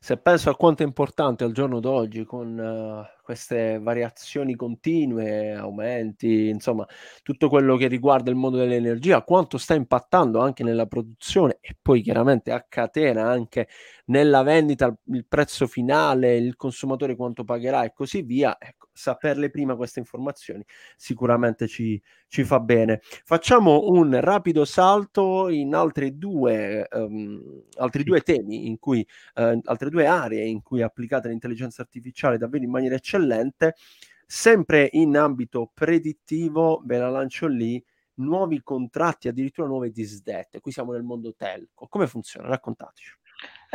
Se 0.00 0.16
penso 0.16 0.48
a 0.48 0.56
quanto 0.56 0.82
è 0.82 0.86
importante 0.86 1.44
al 1.44 1.52
giorno 1.52 1.80
d'oggi 1.80 2.24
con 2.24 2.58
uh, 2.58 3.22
queste 3.22 3.78
variazioni 3.78 4.54
continue, 4.54 5.52
aumenti, 5.54 6.48
insomma, 6.48 6.86
tutto 7.22 7.50
quello 7.50 7.76
che 7.76 7.86
riguarda 7.86 8.30
il 8.30 8.36
mondo 8.36 8.56
dell'energia, 8.56 9.22
quanto 9.22 9.58
sta 9.58 9.74
impattando 9.74 10.40
anche 10.40 10.62
nella 10.64 10.86
produzione 10.86 11.58
e 11.60 11.76
poi 11.80 12.00
chiaramente 12.00 12.52
a 12.52 12.64
catena 12.66 13.28
anche 13.28 13.68
nella 14.06 14.42
vendita, 14.42 14.96
il 15.08 15.26
prezzo 15.26 15.66
finale, 15.66 16.36
il 16.36 16.56
consumatore 16.56 17.14
quanto 17.14 17.44
pagherà 17.44 17.84
e 17.84 17.92
così 17.92 18.22
via. 18.22 18.56
Ecco, 18.58 18.85
saperle 18.96 19.50
prima 19.50 19.76
queste 19.76 19.98
informazioni 20.00 20.64
sicuramente 20.96 21.68
ci, 21.68 22.00
ci 22.28 22.44
fa 22.44 22.60
bene. 22.60 23.00
Facciamo 23.02 23.88
un 23.90 24.18
rapido 24.20 24.64
salto 24.64 25.48
in 25.48 25.74
altri 25.74 26.16
due, 26.16 26.88
um, 26.92 27.62
altri 27.76 28.02
due 28.04 28.20
temi, 28.20 28.66
in 28.66 28.78
cui, 28.78 29.06
uh, 29.34 29.60
altre 29.64 29.90
due 29.90 30.06
aree 30.06 30.46
in 30.46 30.62
cui 30.62 30.82
applicate 30.82 31.28
l'intelligenza 31.28 31.82
artificiale 31.82 32.38
davvero 32.38 32.64
in 32.64 32.70
maniera 32.70 32.94
eccellente. 32.94 33.74
Sempre 34.26 34.88
in 34.92 35.16
ambito 35.16 35.70
predittivo, 35.72 36.82
ve 36.84 36.98
la 36.98 37.10
lancio 37.10 37.46
lì, 37.46 37.82
nuovi 38.14 38.60
contratti, 38.62 39.28
addirittura 39.28 39.68
nuove 39.68 39.90
disdette. 39.90 40.60
Qui 40.60 40.72
siamo 40.72 40.92
nel 40.92 41.02
mondo 41.04 41.34
telco. 41.36 41.86
Come 41.88 42.06
funziona? 42.06 42.48
Raccontateci. 42.48 43.14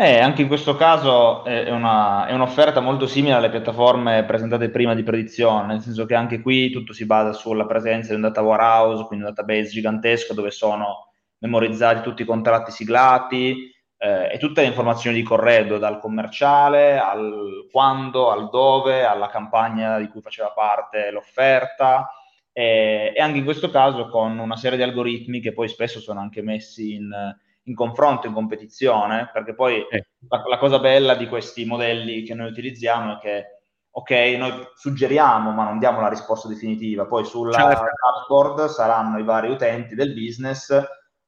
Eh, 0.04 0.18
anche 0.18 0.42
in 0.42 0.48
questo 0.48 0.76
caso 0.76 1.44
è, 1.46 1.70
una, 1.70 2.26
è, 2.26 2.34
un'offerta 2.34 2.80
molto 2.80 3.06
simile 3.06 3.36
alle 3.36 3.52
piattaforme 3.52 4.26
presentate 4.26 4.72
prima 4.72 4.96
di 4.96 5.04
predizione, 5.04 5.68
nel 5.68 5.82
senso 5.82 6.08
che 6.08 6.16
anche 6.16 6.42
qui 6.42 6.72
tutto 6.72 6.92
si 6.92 7.06
basa 7.06 7.34
sulla 7.34 7.68
presenza 7.68 8.10
di 8.10 8.16
un 8.16 8.22
data 8.22 8.42
warehouse, 8.42 9.06
quindi 9.06 9.26
un 9.26 9.32
database 9.32 9.70
gigantesco 9.70 10.34
dove 10.34 10.50
sono 10.50 11.12
memorizzati 11.38 12.02
tutti 12.02 12.24
i 12.24 12.26
contratti 12.26 12.72
siglati, 12.72 13.72
eh, 13.98 14.32
e 14.34 14.40
tutte 14.40 14.62
le 14.62 14.68
informazioni 14.70 15.18
di 15.18 15.22
corredo, 15.22 15.78
dal 15.78 16.00
commerciale 16.00 16.98
al 16.98 17.68
quando, 17.72 18.32
al 18.32 18.50
dove, 18.50 19.06
alla 19.06 19.28
campagna 19.28 20.00
di 20.00 20.08
cui 20.08 20.22
faceva 20.22 20.50
parte 20.50 21.12
l'offerta 21.12 22.10
e, 22.52 23.14
e 23.16 23.22
anche 23.22 23.38
in 23.38 23.44
questo 23.44 23.70
caso 23.70 24.08
con 24.08 24.40
una 24.40 24.56
serie 24.56 24.78
di 24.78 24.84
algoritmi 24.84 25.42
che 25.42 25.54
poi 25.54 25.68
spesso 25.68 26.00
sono 26.00 26.22
anche 26.22 26.42
messi 26.42 26.96
in, 26.96 27.14
in 27.64 27.76
confronto, 27.76 28.28
in 28.28 28.34
competizione, 28.34 29.30
perché 29.32 29.54
poi 29.54 29.86
eh. 29.88 30.08
la, 30.28 30.44
la, 30.48 30.58
cosa 30.58 30.80
bella 30.80 31.16
di 31.16 31.28
questi 31.28 31.66
modelli 31.66 32.24
che 32.24 32.34
noi 32.34 32.50
utilizziamo 32.50 33.14
è 33.14 33.20
che, 33.20 33.46
ok, 33.92 34.12
noi 34.38 34.52
suggeriamo 34.76 35.52
ma 35.52 35.66
non 35.66 35.80
diamo 35.80 36.02
la 36.02 36.10
risposta 36.10 36.48
definitiva, 36.48 37.06
poi 37.06 37.26
sulla 37.26 37.58
certo. 37.58 37.86
dashboard 38.04 38.66
saranno 38.66 39.20
i 39.20 39.24
vari 39.24 39.50
utenti 39.50 39.96
del 39.96 40.14
business 40.14 40.72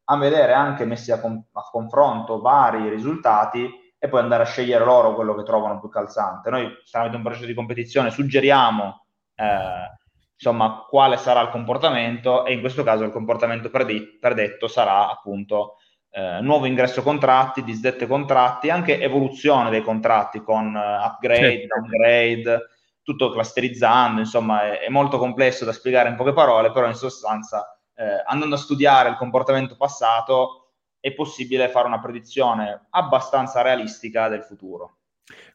a 0.06 0.18
vedere 0.18 0.54
anche 0.54 0.86
messi 0.86 1.12
a, 1.12 1.20
con- 1.20 1.46
a, 1.52 1.62
confronto 1.72 2.42
vari 2.42 2.90
risultati 2.90 3.70
e 3.98 4.10
poi 4.10 4.20
andare 4.20 4.44
a 4.44 4.48
scegliere 4.48 4.84
loro 4.84 5.16
quello 5.16 5.34
che 5.34 5.44
trovano 5.44 5.80
più 5.80 5.88
calzante. 5.88 6.50
Noi 6.50 6.70
tramite 6.90 7.16
un 7.16 7.22
processo 7.22 7.46
di 7.46 7.54
competizione 7.54 8.10
suggeriamo 8.10 9.06
eh, 9.36 9.98
insomma 10.36 10.86
quale 10.90 11.16
sarà 11.16 11.40
il 11.42 11.50
comportamento 11.50 12.44
e 12.46 12.54
in 12.54 12.60
questo 12.60 12.84
caso 12.84 13.06
il 13.06 13.12
comportamento 13.12 13.70
predetto 13.70 14.68
sarà 14.68 15.10
appunto 15.10 15.78
eh, 16.16 16.42
nuovo 16.42 16.68
ingresso 16.68 17.02
contratti, 17.02 17.64
disdette 17.64 18.06
contratti, 18.06 18.70
anche 18.70 19.02
evoluzione 19.02 19.72
dei 19.72 19.82
contratti 19.82 20.42
con 20.42 20.76
uh, 20.76 21.06
upgrade, 21.06 21.62
certo. 21.62 21.80
downgrade, 21.80 22.62
tutto 23.02 23.32
clusterizzando, 23.32 24.20
insomma 24.20 24.64
è, 24.64 24.80
è 24.82 24.90
molto 24.90 25.18
complesso 25.18 25.66
da 25.66 25.72
spiegare 25.72 26.10
in 26.10 26.16
poche 26.16 26.34
parole, 26.34 26.72
però 26.72 26.88
in 26.88 26.94
sostanza 26.94 27.80
eh, 27.96 28.24
andando 28.28 28.56
a 28.56 28.60
studiare 28.60 29.10
il 29.10 29.16
comportamento 29.16 29.76
passato, 29.76 30.74
è 31.00 31.12
possibile 31.14 31.68
fare 31.68 31.88
una 31.88 32.00
predizione 32.00 32.88
abbastanza 32.92 33.64
realistica 33.64 34.30
del 34.30 34.44
futuro. 34.44 34.98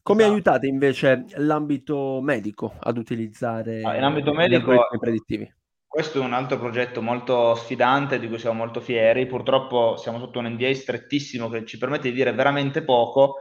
Come 0.02 0.22
esatto. 0.22 0.34
aiutate 0.34 0.66
invece 0.66 1.24
l'ambito 1.36 2.20
medico 2.20 2.74
ad 2.80 2.96
utilizzare 2.96 3.82
ah, 3.82 3.96
in 3.96 4.02
ambito 4.02 4.32
medico, 4.32 4.88
predittivi? 4.98 5.54
Questo 5.88 6.20
è 6.20 6.24
un 6.24 6.34
altro 6.34 6.58
progetto 6.58 7.00
molto 7.00 7.54
sfidante 7.54 8.18
di 8.18 8.28
cui 8.28 8.38
siamo 8.38 8.58
molto 8.58 8.78
fieri. 8.80 9.26
Purtroppo 9.26 9.96
siamo 9.96 10.18
sotto 10.18 10.38
un 10.38 10.46
NDA 10.50 10.74
strettissimo 10.74 11.48
che 11.48 11.64
ci 11.64 11.78
permette 11.78 12.10
di 12.10 12.14
dire 12.14 12.32
veramente 12.32 12.82
poco. 12.82 13.36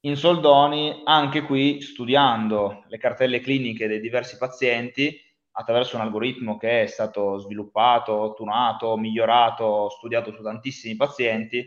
In 0.00 0.16
soldoni, 0.16 1.02
anche 1.04 1.42
qui 1.42 1.82
studiando 1.82 2.84
le 2.88 2.96
cartelle 2.96 3.40
cliniche 3.40 3.86
dei 3.86 4.00
diversi 4.00 4.38
pazienti 4.38 5.14
attraverso 5.52 5.96
un 5.96 6.02
algoritmo 6.02 6.56
che 6.56 6.82
è 6.82 6.86
stato 6.86 7.38
sviluppato, 7.38 8.32
tunato, 8.34 8.96
migliorato, 8.96 9.90
studiato 9.90 10.32
su 10.32 10.42
tantissimi 10.42 10.96
pazienti, 10.96 11.66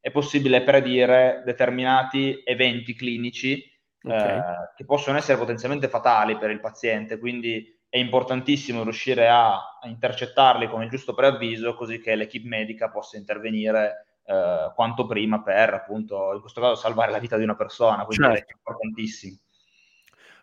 è 0.00 0.10
possibile 0.10 0.62
predire 0.62 1.42
determinati 1.44 2.40
eventi 2.42 2.94
clinici 2.94 3.62
okay. 4.02 4.38
eh, 4.38 4.42
che 4.76 4.84
possono 4.86 5.18
essere 5.18 5.38
potenzialmente 5.38 5.88
fatali 5.88 6.38
per 6.38 6.50
il 6.50 6.60
paziente. 6.60 7.18
Quindi 7.18 7.77
è 7.88 7.96
importantissimo 7.96 8.82
riuscire 8.82 9.28
a, 9.28 9.78
a 9.80 9.88
intercettarli 9.88 10.68
con 10.68 10.82
il 10.82 10.90
giusto 10.90 11.14
preavviso 11.14 11.74
così 11.74 12.00
che 12.00 12.14
l'equipe 12.14 12.46
medica 12.48 12.90
possa 12.90 13.16
intervenire 13.16 14.20
eh, 14.24 14.72
quanto 14.74 15.06
prima 15.06 15.42
per 15.42 15.72
appunto 15.72 16.32
in 16.34 16.40
questo 16.40 16.60
caso 16.60 16.74
salvare 16.74 17.10
la 17.10 17.18
vita 17.18 17.36
di 17.36 17.44
una 17.44 17.56
persona, 17.56 18.04
quindi 18.04 18.26
certo. 18.26 18.50
è 18.50 18.54
importantissimo. 18.54 19.38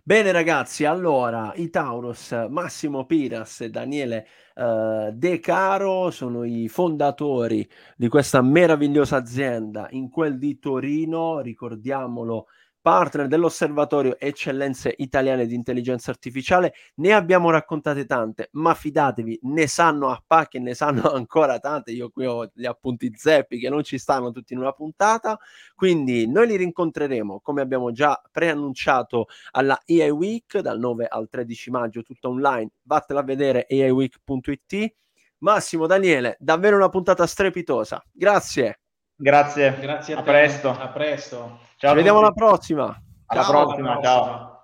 Bene 0.07 0.31
ragazzi, 0.31 0.85
allora 0.85 1.51
i 1.55 1.71
Taurus, 1.71 2.31
Massimo 2.47 3.05
Piras 3.05 3.61
e 3.61 3.71
Daniele 3.71 4.27
uh, 4.53 5.09
De 5.11 5.39
Caro 5.39 6.11
sono 6.11 6.43
i 6.43 6.67
fondatori 6.67 7.67
di 7.95 8.07
questa 8.07 8.43
meravigliosa 8.43 9.15
azienda 9.15 9.87
in 9.89 10.11
quel 10.11 10.37
di 10.37 10.59
Torino, 10.59 11.39
ricordiamolo 11.39 12.49
partner 12.85 13.25
dell'Osservatorio 13.27 14.15
Eccellenze 14.19 14.93
Italiane 14.97 15.47
di 15.47 15.55
Intelligenza 15.55 16.11
Artificiale. 16.11 16.75
Ne 16.97 17.13
abbiamo 17.13 17.49
raccontate 17.49 18.05
tante, 18.05 18.49
ma 18.51 18.75
fidatevi, 18.75 19.39
ne 19.41 19.65
sanno 19.65 20.09
a 20.09 20.23
pacchi 20.23 20.57
e 20.57 20.59
ne 20.59 20.75
sanno 20.75 21.01
ancora 21.11 21.57
tante. 21.57 21.89
Io 21.89 22.11
qui 22.11 22.27
ho 22.27 22.47
gli 22.53 22.67
appunti 22.67 23.11
zeppi 23.15 23.57
che 23.57 23.69
non 23.69 23.81
ci 23.81 23.97
stanno 23.97 24.29
tutti 24.29 24.53
in 24.53 24.59
una 24.59 24.71
puntata. 24.71 25.39
Quindi 25.73 26.27
noi 26.27 26.45
li 26.45 26.57
rincontreremo, 26.57 27.39
come 27.39 27.61
abbiamo 27.61 27.91
già 27.91 28.21
preannunciato, 28.31 29.29
alla 29.53 29.81
EA 29.83 30.13
Week 30.13 30.59
dal 30.59 30.77
9 30.77 31.07
al 31.07 31.27
13 31.27 31.71
maggio, 31.71 32.03
tutto 32.03 32.29
online. 32.29 32.69
Vattela 32.83 33.21
a 33.21 33.23
vedere 33.23 33.65
eaweek.it. 33.65 34.93
Massimo, 35.39 35.87
Daniele, 35.87 36.37
davvero 36.39 36.75
una 36.75 36.89
puntata 36.89 37.25
strepitosa. 37.25 37.99
Grazie. 38.11 38.81
Grazie. 39.15 39.77
Grazie 39.79 40.15
a, 40.15 40.19
a 40.19 40.23
presto. 40.23 40.69
A 40.69 40.87
presto. 40.89 41.59
Ciao 41.77 41.91
Ci 41.91 41.95
vediamo 41.95 42.19
alla 42.19 42.31
prossima. 42.31 43.01
Alla 43.27 43.43
ciao, 43.43 43.51
prossima, 43.51 43.99
ciao. 44.01 44.54